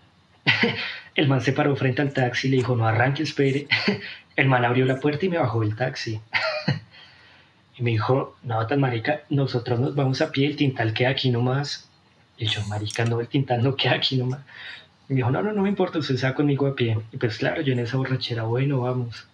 [1.15, 3.67] el man se paró frente al taxi y le dijo, no arranque, espere.
[4.35, 6.19] El man abrió la puerta y me bajó el taxi.
[7.77, 11.29] Y me dijo, no, tan marica, nosotros nos vamos a pie, el tintal queda aquí
[11.29, 11.89] nomás.
[12.37, 14.39] Y yo, marica, no, el tintal no queda aquí nomás.
[15.09, 16.97] Y me dijo, no, no, no me importa, usted está conmigo a pie.
[17.11, 19.27] Y pues claro, yo en esa borrachera, bueno, vamos.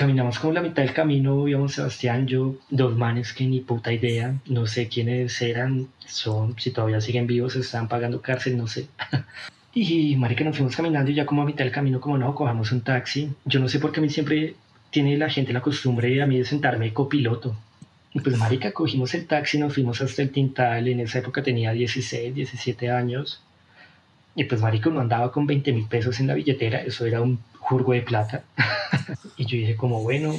[0.00, 4.34] Caminamos como la mitad del camino, íbamos Sebastián, yo, dos manes que ni puta idea,
[4.46, 8.86] no sé quiénes eran, son, si todavía siguen vivos, están pagando cárcel, no sé.
[9.74, 12.72] Y marica, nos fuimos caminando y ya como a mitad del camino, como no, cojamos
[12.72, 13.30] un taxi.
[13.44, 14.54] Yo no sé por qué a mí siempre
[14.88, 17.54] tiene la gente la costumbre a mí de sentarme copiloto.
[18.14, 21.72] Y pues marica, cogimos el taxi, nos fuimos hasta el Tintal, en esa época tenía
[21.72, 23.42] 16, 17 años.
[24.34, 27.38] Y pues marica, uno andaba con 20 mil pesos en la billetera, eso era un
[27.70, 28.42] jurgo de plata.
[29.36, 30.34] y yo dije como, bueno,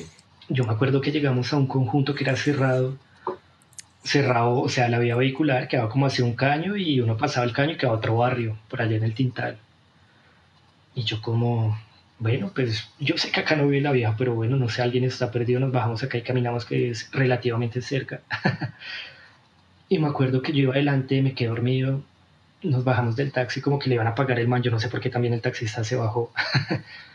[0.49, 2.97] yo me acuerdo que llegamos a un conjunto que era cerrado
[4.03, 7.53] cerrado, o sea, la vía vehicular quedaba como hacia un caño y uno pasaba el
[7.53, 9.57] caño y quedaba otro barrio, por allá en el Tintal.
[10.95, 11.77] Y yo como,
[12.19, 15.03] bueno, pues yo sé que acá no vive la vieja, pero bueno, no sé, alguien
[15.03, 18.21] está perdido, nos bajamos acá y caminamos que es relativamente cerca.
[19.89, 22.01] y me acuerdo que yo iba adelante, me quedé dormido,
[22.63, 24.89] nos bajamos del taxi como que le iban a pagar el man, yo no sé
[24.89, 26.31] por qué también el taxista se bajó.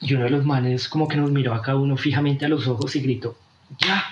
[0.00, 2.66] y uno de los manes como que nos miró a cada uno fijamente a los
[2.66, 3.36] ojos y gritó,
[3.78, 4.02] ya,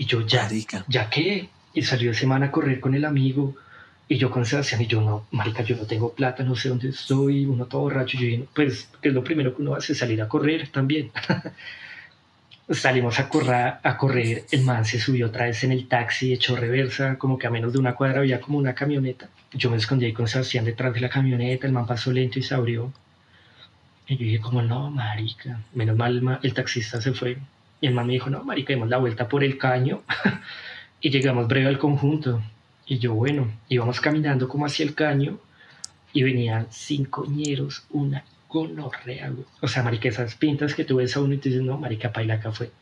[0.00, 0.48] y yo, ya,
[0.88, 1.50] ¿ya qué?
[1.74, 3.54] Y salió ese man a correr con el amigo.
[4.08, 6.88] Y yo con Sebastián, y yo, no, marica, yo no tengo plata, no sé dónde
[6.88, 8.16] estoy, uno todo borracho.
[8.16, 9.94] Y yo pues, que es lo primero que uno hace?
[9.94, 11.12] Salir a correr también.
[12.70, 16.56] Salimos a correr, a correr, el man se subió otra vez en el taxi, echó
[16.56, 19.28] reversa, como que a menos de una cuadra había como una camioneta.
[19.52, 22.42] Yo me escondí ahí con Sebastián detrás de la camioneta, el man pasó lento y
[22.42, 22.90] se abrió.
[24.10, 27.38] Y yo dije, como, no, marica, menos mal el taxista se fue.
[27.80, 30.02] Y el man me dijo, no, marica, dimos la vuelta por el caño
[31.00, 32.42] y llegamos breve al conjunto.
[32.86, 35.38] Y yo, bueno, íbamos caminando como hacia el caño
[36.12, 41.20] y venían cinco ñeros, una gonorrea, O sea, marica, esas pintas que tú ves a
[41.20, 42.72] uno y te dices, no, marica, paila acá fue.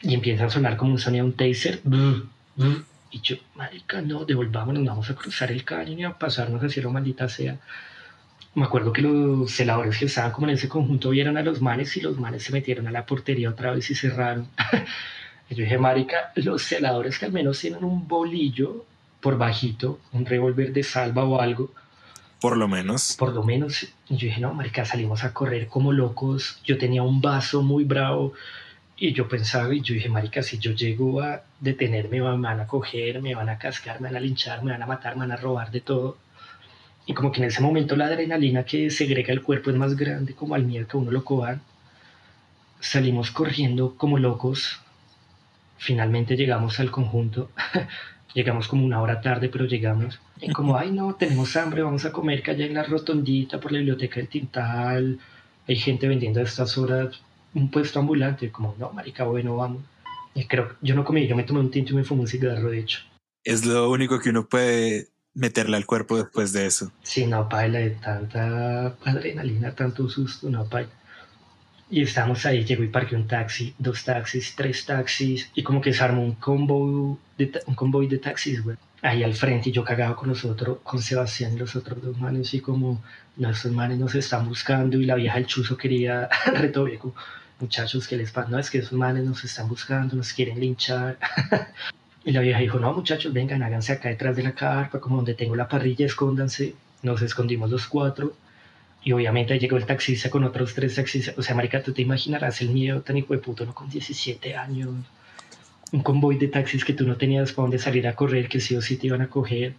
[0.00, 1.80] Y empieza a sonar como un sonido, un taser.
[3.10, 6.92] Y yo, marica, no, devolvámonos, vamos a cruzar el caño y a pasarnos a cielo,
[6.92, 7.58] maldita sea.
[8.54, 11.96] Me acuerdo que los celadores que estaban como en ese conjunto vieron a los manes
[11.96, 14.48] y los manes se metieron a la portería otra vez y cerraron.
[15.50, 18.84] yo dije, marica, los celadores que al menos tienen un bolillo
[19.20, 21.72] por bajito, un revólver de salva o algo.
[22.40, 23.16] Por lo menos.
[23.18, 23.84] Por lo menos.
[24.08, 26.60] Y yo dije, no, marica, salimos a correr como locos.
[26.62, 28.34] Yo tenía un vaso muy bravo
[28.96, 32.66] y yo pensaba, y yo dije, marica, si yo llego a detenerme, me van a
[32.66, 35.32] coger, me van a cascar, me van a linchar, me van a matar, me van
[35.32, 36.18] a robar de todo.
[37.06, 40.34] Y como que en ese momento la adrenalina que segrega el cuerpo es más grande,
[40.34, 41.60] como al miedo que uno lo cojan.
[42.80, 44.80] Salimos corriendo como locos.
[45.78, 47.50] Finalmente llegamos al conjunto.
[48.34, 50.20] llegamos como una hora tarde, pero llegamos.
[50.40, 53.72] Y como, ay, no, tenemos hambre, vamos a comer que allá en la rotondita por
[53.72, 55.18] la biblioteca del Tintal.
[55.66, 57.20] Hay gente vendiendo a estas horas
[57.54, 59.82] un puesto ambulante, como, no, marica, bueno, vamos.
[60.34, 62.70] Y creo, yo no comí, yo me tomé un tinto y me fumé un cigarro,
[62.70, 63.00] de hecho.
[63.44, 66.92] Es lo único que uno puede meterle al cuerpo después de eso.
[67.02, 70.90] Sí, no, paila, de tanta adrenalina, tanto susto, no, paila.
[71.90, 75.92] Y estamos ahí, llegó y parqué un taxi, dos taxis, tres taxis, y como que
[75.92, 78.76] se armó un convoy de, un convoy de taxis, güey.
[79.02, 82.54] Ahí al frente, y yo cagado con nosotros, con Sebastián y los otros dos manes,
[82.54, 83.02] y como,
[83.36, 87.14] nuestros manes nos están buscando, y la vieja el chuzo quería reto viejo
[87.60, 88.48] muchachos, que les pasa?
[88.48, 91.18] No, es que esos manes nos están buscando, nos quieren linchar.
[92.24, 95.34] y la vieja dijo, no, muchachos, vengan, háganse acá detrás de la carpa, como donde
[95.34, 96.74] tengo la parrilla, escóndanse.
[97.02, 98.34] Nos escondimos los cuatro.
[99.02, 101.36] Y obviamente llegó el taxista con otros tres taxistas.
[101.36, 103.74] O sea, marica, tú te imaginarás el miedo tan hijo de puto, ¿no?
[103.74, 104.90] Con 17 años.
[105.92, 108.74] Un convoy de taxis que tú no tenías para dónde salir a correr, que sí
[108.74, 109.74] o sí te iban a coger.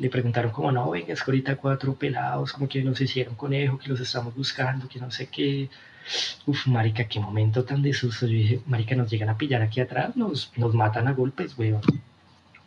[0.00, 3.78] Le preguntaron como, no, venga, es que ahorita cuatro pelados, como que nos hicieron conejo,
[3.78, 5.68] que los estamos buscando, que no sé qué
[6.46, 8.26] Uf, marica, qué momento tan de susto.
[8.26, 11.80] Yo dije, marica, nos llegan a pillar aquí atrás, nos, nos matan a golpes, weón.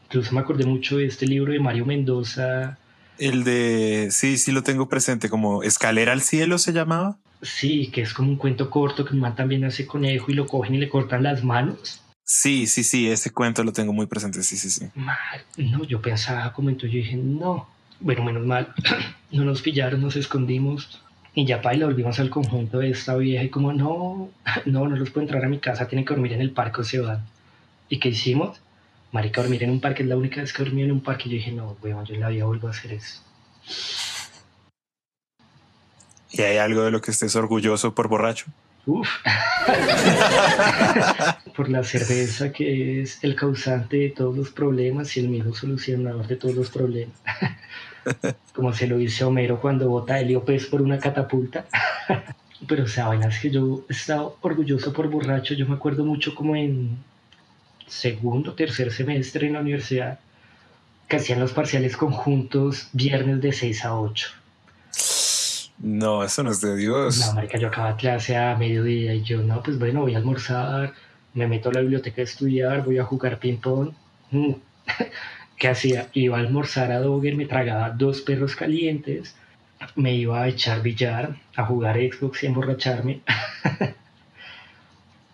[0.05, 2.77] Incluso me acordé mucho de este libro de Mario Mendoza.
[3.17, 7.17] El de, sí, sí lo tengo presente, como Escalera al Cielo se llamaba.
[7.41, 10.75] Sí, que es como un cuento corto que man también hace conejo y lo cogen
[10.75, 12.01] y le cortan las manos.
[12.23, 14.87] Sí, sí, sí, ese cuento lo tengo muy presente, sí, sí, sí.
[15.57, 17.67] no, yo pensaba como entonces yo dije, no,
[17.99, 18.73] bueno, menos mal,
[19.31, 21.02] no nos pillaron, nos escondimos.
[21.35, 24.29] Y ya paila, volvimos al conjunto de esta vieja y como, no,
[24.65, 26.83] no, no los puedo entrar a mi casa, tienen que dormir en el parque o
[26.83, 27.25] se van.
[27.89, 28.61] ¿Y qué hicimos?
[29.11, 31.27] Marica, dormir en un parque es la única vez que dormí en un parque.
[31.27, 33.21] Y yo dije, no, weón, yo en la vida vuelvo a hacer eso.
[36.31, 38.47] ¿Y hay algo de lo que estés orgulloso por borracho?
[38.85, 39.07] Uf.
[41.55, 46.27] por la cerveza que es el causante de todos los problemas y el mismo solucionador
[46.27, 47.15] de todos los problemas.
[48.53, 51.65] Como se lo dice Homero cuando bota Heliopes por una catapulta.
[52.67, 55.53] Pero, o sea, es que yo he estado orgulloso por borracho.
[55.53, 56.97] Yo me acuerdo mucho como en
[57.87, 60.19] segundo, tercer semestre en la universidad,
[61.07, 64.29] que hacían los parciales conjuntos viernes de 6 a 8.
[65.79, 67.19] No, eso no es de Dios.
[67.19, 70.93] No, marica, yo acababa clase a mediodía y yo, no, pues bueno, voy a almorzar,
[71.33, 73.91] me meto a la biblioteca a estudiar, voy a jugar ping-pong.
[75.57, 76.09] ¿Qué hacía?
[76.13, 79.35] Iba a almorzar a Dogger, me tragaba dos perros calientes,
[79.95, 83.21] me iba a echar billar, a jugar Xbox y a emborracharme.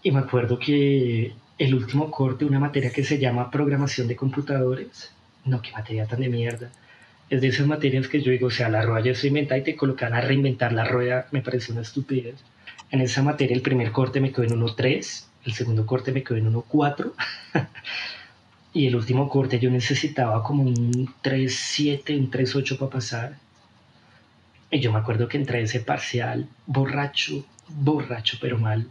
[0.03, 5.11] y me acuerdo que el último corte, una materia que se llama programación de computadores,
[5.45, 6.69] no, qué materia tan de mierda.
[7.29, 9.63] Es de esas materias que yo digo, o sea, la rueda ya se inventa y
[9.63, 12.35] te colocan a reinventar la rueda, me parece una estupidez.
[12.91, 16.37] En esa materia el primer corte me quedó en 1.3, el segundo corte me quedó
[16.37, 17.11] en 1.4.
[18.73, 23.37] Y el último corte yo necesitaba como un 3-7, un 3-8 para pasar.
[24.71, 28.87] Y yo me acuerdo que entré ese parcial borracho, borracho, pero mal.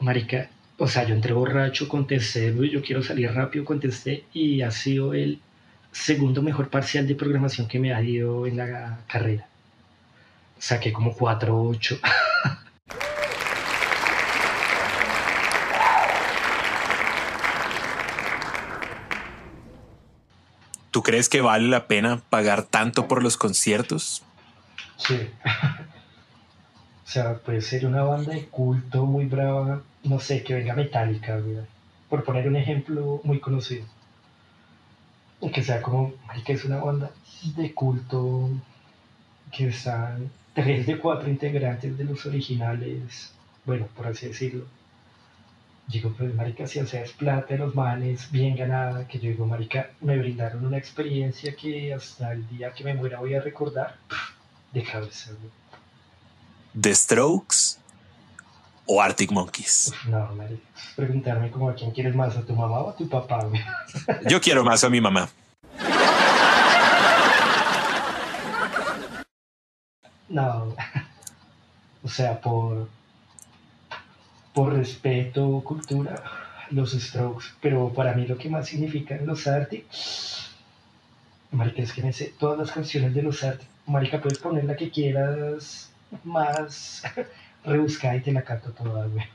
[0.00, 5.14] Marica, o sea, yo entré borracho, contesté, yo quiero salir rápido, contesté y ha sido
[5.14, 5.40] el
[5.92, 9.46] segundo mejor parcial de programación que me ha ido en la carrera.
[10.58, 12.00] Saqué como 4-8.
[20.90, 24.22] ¿Tú crees que vale la pena pagar tanto por los conciertos?
[24.96, 25.30] Sí.
[27.06, 31.40] o sea, puede ser una banda de culto muy brava, no sé, que venga metálica,
[32.08, 33.84] por poner un ejemplo muy conocido.
[35.52, 36.12] Que sea como,
[36.44, 37.10] que es una banda
[37.56, 38.50] de culto
[39.52, 43.32] que están tres de cuatro integrantes de los originales,
[43.64, 44.66] bueno, por así decirlo
[45.90, 49.30] digo, pues marica, si o sea es plata de los manes, bien ganada, que yo
[49.30, 53.40] digo, marica, me brindaron una experiencia que hasta el día que me muera voy a
[53.40, 53.96] recordar
[54.72, 55.32] de cabeza.
[56.80, 57.78] ¿The Strokes
[58.86, 59.92] o Arctic Monkeys?
[60.06, 60.62] No, marica.
[60.94, 63.48] Preguntarme como a quién quieres más, a tu mamá o a tu papá.
[64.28, 65.28] Yo quiero más a mi mamá.
[70.28, 70.76] No,
[72.04, 72.88] o sea, por,
[74.54, 76.22] por respeto, cultura,
[76.70, 79.84] los Strokes, pero para mí lo que más significan los Arctic,
[81.52, 84.76] marica, es que me sé todas las canciones de los Arctic, marica, puedes poner la
[84.76, 85.92] que quieras
[86.24, 87.02] más
[87.64, 89.26] rebuscada y te la canto toda, güey.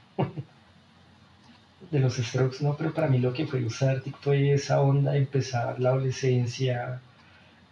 [1.91, 5.16] De los Strokes, no, pero para mí lo que fue los Arctic fue esa onda,
[5.16, 6.99] empezar la adolescencia,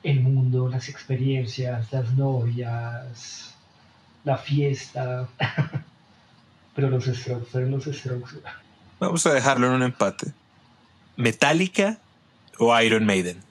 [0.03, 3.55] el mundo, las experiencias, las novias,
[4.23, 5.27] la fiesta.
[6.75, 8.37] Pero los Strokes fueron los Strokes.
[8.99, 10.33] Vamos a dejarlo en un empate.
[11.15, 11.99] ¿Metallica
[12.57, 13.41] o Iron Maiden?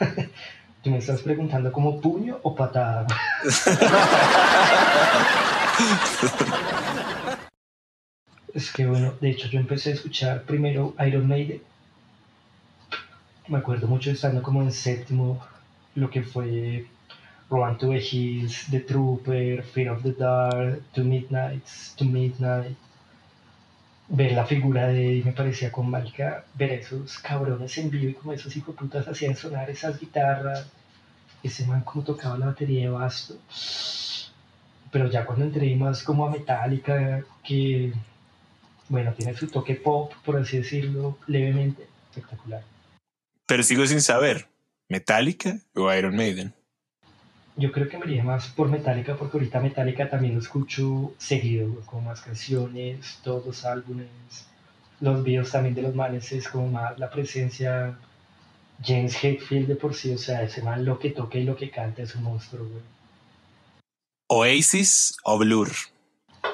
[0.82, 3.06] Tú me estás preguntando como puño o patada.
[8.54, 11.62] es que bueno, de hecho yo empecé a escuchar primero Iron Maiden
[13.50, 15.44] me acuerdo mucho estando como en séptimo,
[15.96, 16.86] lo que fue
[17.50, 22.76] Run to the The Trooper, Fear of the Dark, To Midnight, To Midnight.
[24.08, 28.14] Ver la figura de Eddie me parecía con marica, ver esos cabrones en vivo y
[28.14, 30.66] como esos putas hacían sonar esas guitarras,
[31.42, 33.36] ese man como tocaba la batería de basto.
[34.92, 37.92] Pero ya cuando entré más como a Metallica, que
[38.88, 42.62] bueno, tiene su toque pop, por así decirlo, levemente espectacular.
[43.46, 44.48] Pero sigo sin saber,
[44.88, 46.52] ¿Metallica o Iron Maiden?
[47.56, 51.74] Yo creo que me iría más por Metallica porque ahorita Metallica también lo escucho seguido,
[51.86, 54.08] con más canciones, todos los álbumes,
[55.00, 57.98] los videos también de los manes es como más la presencia
[58.82, 61.70] James Hetfield de por sí, o sea, ese man lo que toca y lo que
[61.70, 62.82] canta es un monstruo, güey.
[64.28, 65.70] Oasis o Blur?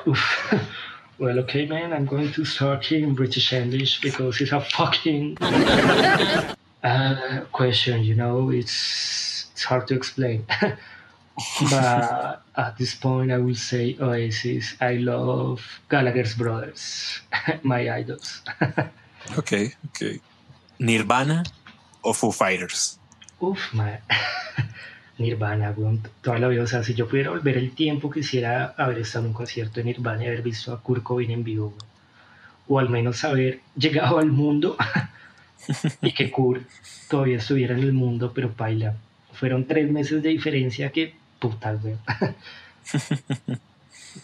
[1.19, 5.39] Well, okay, man, I'm going to start in British English because it's a fucking
[6.85, 10.45] uh, question, you know, it's, it's hard to explain.
[11.71, 14.77] but at this point, I will say Oasis.
[14.81, 17.21] I love Gallagher's Brothers,
[17.63, 18.43] my idols.
[19.39, 20.21] okay, okay.
[20.79, 21.43] Nirvana
[22.05, 22.99] o Foo Fighters?
[23.41, 23.99] Uf, man.
[25.19, 25.75] Nirvana,
[26.21, 26.63] toda la vida.
[26.63, 29.85] O sea, si yo pudiera volver el tiempo, quisiera haber estado en un concierto de
[29.85, 31.73] Nirvana y haber visto a Kurt Cobain en vivo,
[32.69, 34.77] O al menos haber llegado al mundo
[36.03, 36.69] y que Kurt
[37.09, 38.97] todavía estuviera en el mundo, pero paila.
[39.39, 41.99] Fueron tres meses de diferencia que puta, weón.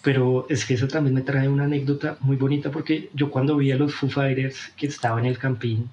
[0.02, 3.72] Pero es que eso también me trae una anécdota muy bonita porque yo cuando vi
[3.72, 5.90] a los Foo Fighters que estaban en el campín,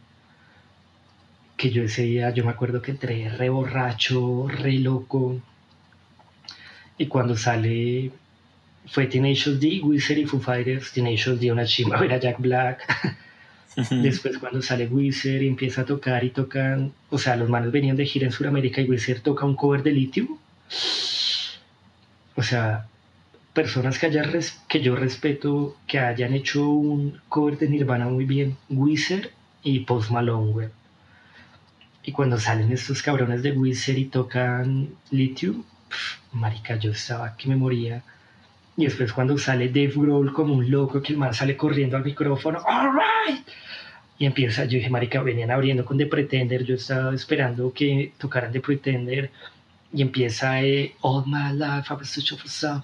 [1.57, 5.41] que yo ese día, yo me acuerdo que entré re borracho, re loco,
[6.97, 8.11] y cuando sale,
[8.87, 13.17] fue Tenacious D, Wizard y Foo Fighters, Tenacious D una chimba, era Jack Black,
[13.89, 17.95] Después cuando sale Wizard y empieza a tocar y tocan, o sea, los manos venían
[17.95, 20.37] de gira en Sudamérica y Wizard toca un cover de Lithium.
[22.35, 22.87] O sea,
[23.53, 24.23] personas que, haya
[24.67, 29.29] que yo respeto que hayan hecho un cover de Nirvana muy bien, Wizard
[29.63, 30.69] y Post Malone, güey.
[32.03, 35.63] Y cuando salen estos cabrones de Wizard y tocan Lithium,
[36.31, 38.03] marica, yo estaba que me moría.
[38.77, 42.05] Y después cuando sale Dave Grohl como un loco, que el man sale corriendo al
[42.05, 43.45] micrófono, all right,
[44.19, 48.51] y empieza, yo dije, marica, venían abriendo con The Pretender, yo estaba esperando que tocaran
[48.51, 49.31] The Pretender,
[49.93, 52.33] y empieza eh, All My Life, I'm such
[52.65, 52.83] a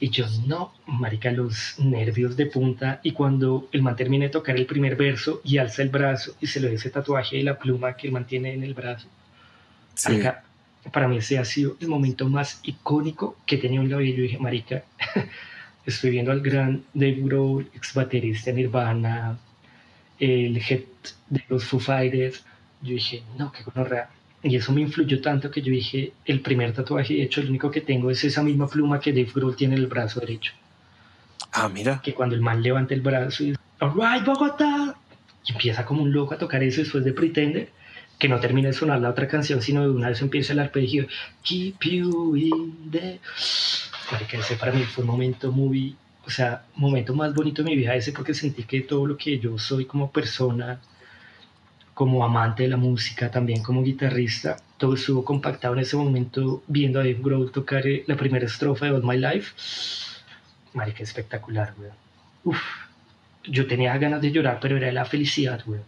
[0.00, 4.56] y yo, no, marica, los nervios de punta, y cuando el man termina de tocar
[4.56, 7.58] el primer verso, y alza el brazo, y se le ve ese tatuaje de la
[7.58, 9.08] pluma que el man tiene en el brazo,
[10.06, 10.42] marica,
[10.90, 14.16] para mí ese ha sido el momento más icónico que he tenido en la vida,
[14.16, 14.84] yo dije, marica,
[15.84, 19.38] estoy viendo al gran Dave Grohl, ex baterista Nirvana,
[20.22, 20.84] el head
[21.30, 22.44] de los Foo Fighters,
[22.80, 24.06] yo dije, no, qué real
[24.44, 27.72] Y eso me influyó tanto que yo dije, el primer tatuaje, de hecho, el único
[27.72, 30.52] que tengo es esa misma pluma que Dave Grohl tiene en el brazo derecho.
[31.52, 32.00] Ah, mira.
[32.02, 34.94] Que cuando el man levanta el brazo y dice, alright, Bogotá,
[35.44, 37.70] y empieza como un loco a tocar eso después de Pretender,
[38.16, 41.08] que no termina de sonar la otra canción, sino de una vez empieza el arpegio,
[41.42, 43.18] Keep You in the...
[44.30, 45.96] que ese para mí fue un momento muy
[46.26, 49.38] o sea, momento más bonito de mi vida ese porque sentí que todo lo que
[49.38, 50.80] yo soy como persona,
[51.94, 57.00] como amante de la música, también como guitarrista, todo estuvo compactado en ese momento viendo
[57.00, 59.52] a Dave Grohl tocar eh, la primera estrofa de All My Life.
[60.74, 61.94] Marica, espectacular, weón.
[62.44, 62.60] Uf,
[63.44, 65.84] yo tenía ganas de llorar, pero era la felicidad, weón.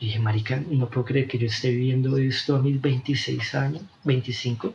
[0.00, 3.82] Y dije, marica, no puedo creer que yo esté viviendo esto a mis 26 años,
[4.02, 4.74] 25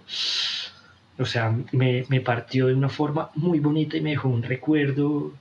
[1.20, 5.34] O sea, me, me partió de una forma muy bonita y me dejó un recuerdo,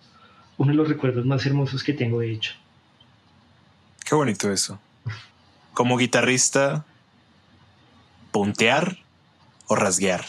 [0.57, 2.55] uno de los recuerdos más hermosos que tengo de hecho.
[4.05, 4.79] Qué bonito eso.
[5.75, 6.87] Como guitarrista,
[8.31, 8.99] puntear
[9.67, 10.25] o rasguear.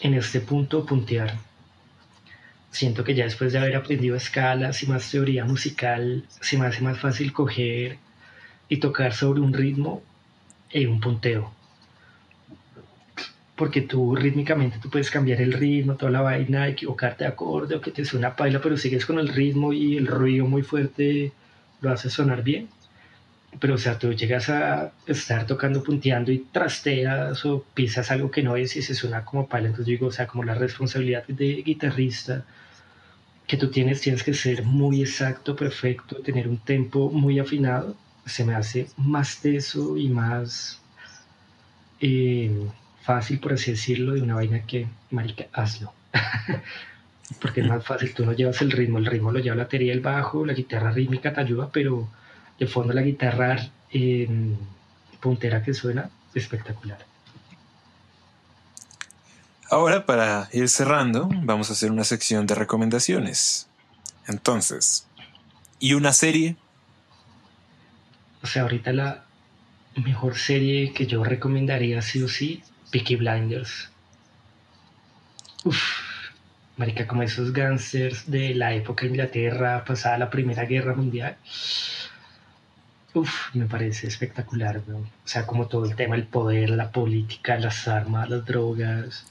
[0.00, 1.38] En este punto, puntear.
[2.72, 6.82] Siento que ya después de haber aprendido escalas y más teoría musical, se me hace
[6.82, 7.98] más fácil coger
[8.68, 10.02] y tocar sobre un ritmo
[10.70, 11.52] y un punteo
[13.56, 17.80] porque tú rítmicamente tú puedes cambiar el ritmo, toda la vaina, equivocarte de acorde o
[17.80, 21.32] que te suena paila, pero sigues con el ritmo y el ruido muy fuerte
[21.80, 22.68] lo hace sonar bien.
[23.60, 28.42] Pero o sea, tú llegas a estar tocando, punteando y trasteas o pisas algo que
[28.42, 29.68] no es y se suena como paila.
[29.68, 32.44] Entonces digo, o sea, como la responsabilidad de guitarrista
[33.46, 38.44] que tú tienes, tienes que ser muy exacto, perfecto, tener un tempo muy afinado, se
[38.44, 40.80] me hace más teso y más...
[42.00, 42.50] Eh,
[43.02, 45.92] fácil, por así decirlo, de una vaina que, marica, hazlo.
[47.40, 49.92] Porque es más fácil, tú no llevas el ritmo, el ritmo lo lleva la batería,
[49.92, 52.08] el bajo, la guitarra rítmica te ayuda, pero
[52.58, 53.70] de fondo la guitarra
[55.20, 56.98] puntera que suena espectacular.
[59.70, 63.68] Ahora, para ir cerrando, vamos a hacer una sección de recomendaciones.
[64.26, 65.06] Entonces,
[65.78, 66.56] ¿y una serie?
[68.42, 69.24] O sea, ahorita la
[69.96, 73.90] mejor serie que yo recomendaría sí o sí Peaky Blinders.
[75.64, 75.82] Uf,
[76.76, 81.36] marica, como esos gangsters de la época de Inglaterra, pasada la Primera Guerra Mundial.
[83.14, 87.88] Uf, me parece espectacular, O sea, como todo el tema, el poder, la política, las
[87.88, 89.24] armas, las drogas.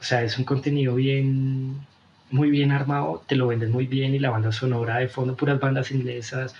[0.00, 1.86] O sea, es un contenido bien,
[2.30, 5.60] muy bien armado, te lo venden muy bien y la banda sonora de fondo, puras
[5.60, 6.54] bandas inglesas,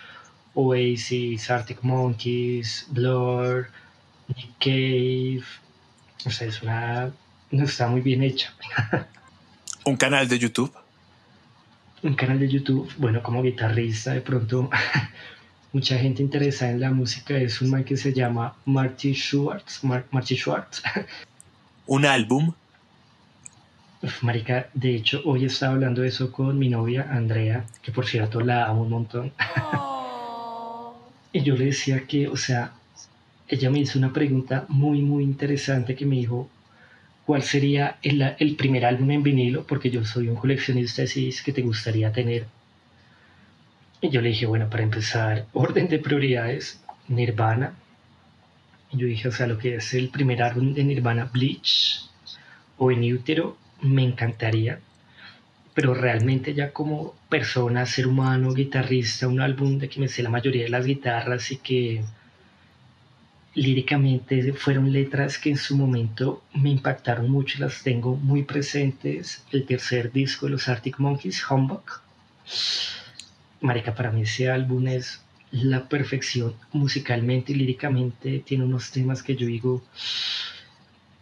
[0.54, 3.68] Oasis, Arctic Monkeys, Blur,
[4.28, 5.44] Nick Cave,
[6.26, 7.10] o sea, es una.
[7.50, 8.52] No está muy bien hecha.
[9.84, 10.72] ¿Un canal de YouTube?
[12.02, 14.70] Un canal de YouTube, bueno, como guitarrista, de pronto.
[15.72, 19.82] mucha gente interesada en la música es un man que se llama Marty Schwartz.
[19.84, 20.82] Marty Schwartz.
[21.86, 22.52] ¿Un álbum?
[24.22, 28.40] marica, de hecho, hoy estaba hablando de eso con mi novia, Andrea, que por cierto
[28.40, 29.32] la amo un montón.
[31.32, 32.72] y yo le decía que, o sea,
[33.50, 36.48] ella me hizo una pregunta muy, muy interesante que me dijo,
[37.26, 39.66] ¿cuál sería el, primer álbum en vinilo?
[39.66, 42.46] Porque yo soy un coleccionista de que te gustaría tener.
[44.00, 47.74] Y yo le dije, bueno, para empezar, orden de prioridades, Nirvana.
[48.92, 52.08] Y yo dije, o sea, lo que es el primer álbum de Nirvana, Bleach
[52.78, 54.78] o En Útero, me encantaría.
[55.74, 60.30] Pero realmente ya como persona, ser humano, guitarrista, un álbum de que me sé la
[60.30, 62.04] mayoría de las guitarras y que
[63.54, 69.44] líricamente fueron letras que en su momento me impactaron mucho las tengo muy presentes.
[69.50, 71.82] El tercer disco de los Arctic Monkeys, Humbug.
[73.60, 78.40] Marica, para mí ese álbum es la perfección musicalmente y líricamente.
[78.40, 79.82] Tiene unos temas que yo digo,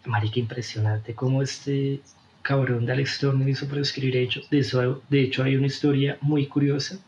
[0.05, 2.01] Marica, impresionante como este
[2.43, 4.41] cabrón de Alex Turner hizo para escribir hecho.
[4.51, 6.99] De, eso, de hecho, hay una historia muy curiosa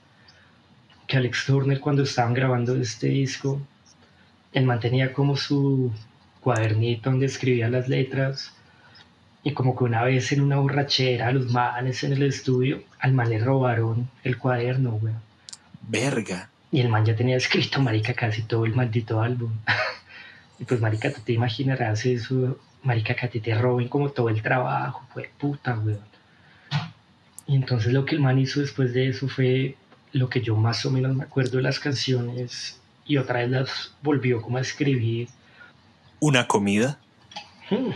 [1.07, 3.61] que Alex Turner cuando estaban grabando este disco
[4.53, 5.93] él mantenía como su
[6.41, 8.53] cuadernito donde escribía las letras
[9.43, 13.13] y como que una vez en una borrachera a los manes en el estudio al
[13.13, 15.15] man le robaron el cuaderno, güey.
[15.89, 16.51] Verga.
[16.71, 19.53] Y el man ya tenía escrito, marica, casi todo el maldito álbum.
[20.59, 24.29] y pues, marica, tú te imaginarás eso, marica, que a ti te roben como todo
[24.29, 25.97] el trabajo, fue puta, güey.
[27.47, 29.75] Y entonces lo que el man hizo después de eso fue
[30.13, 33.95] lo que yo más o menos me acuerdo de las canciones y otra vez las
[34.03, 35.29] volvió como a escribir.
[36.21, 36.99] ¿Una comida?
[37.71, 37.91] Hmm.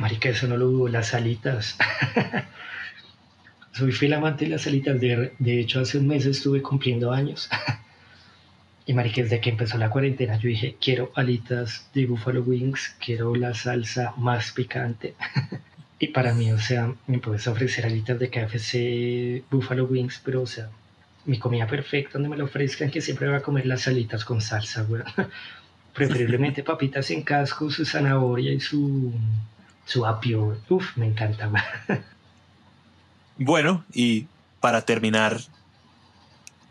[0.00, 1.76] Marica, eso no lo dudo, las alitas.
[3.72, 7.48] Soy fiel amante de las alitas, de, de hecho hace un mes estuve cumpliendo años.
[8.86, 13.34] y marica, desde que empezó la cuarentena yo dije, quiero alitas de Buffalo Wings, quiero
[13.34, 15.14] la salsa más picante.
[15.98, 20.46] y para mí, o sea, me puedes ofrecer alitas de KFC Buffalo Wings, pero o
[20.46, 20.70] sea,
[21.28, 24.40] mi comida perfecta donde me lo ofrezcan, que siempre voy a comer las salitas con
[24.40, 25.02] salsa, güey.
[25.94, 29.12] Preferiblemente papitas en casco, su zanahoria y su,
[29.84, 30.56] su apio.
[30.68, 31.62] Uf, me encanta, güey.
[33.40, 34.26] Bueno, y
[34.58, 35.38] para terminar,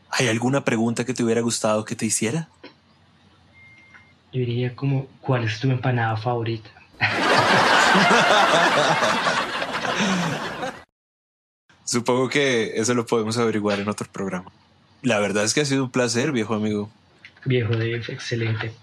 [0.09, 2.49] ¿hay alguna pregunta que te hubiera gustado que te hiciera?
[4.33, 6.69] Yo diría como, ¿cuál es tu empanada favorita?
[11.87, 14.51] Supongo que eso lo podemos averiguar en otro programa.
[15.03, 16.91] La verdad es que ha sido un placer, viejo amigo.
[17.45, 18.73] Viejo de excelente.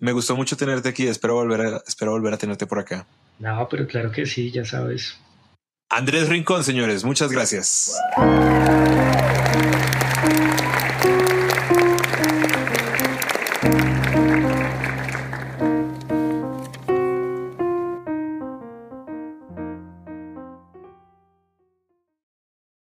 [0.00, 1.06] Me gustó mucho tenerte aquí.
[1.06, 3.06] Espero volver a, espero volver a tenerte por acá.
[3.38, 5.16] No, pero claro que sí, ya sabes.
[5.88, 7.96] Andrés Rincón, señores, muchas gracias.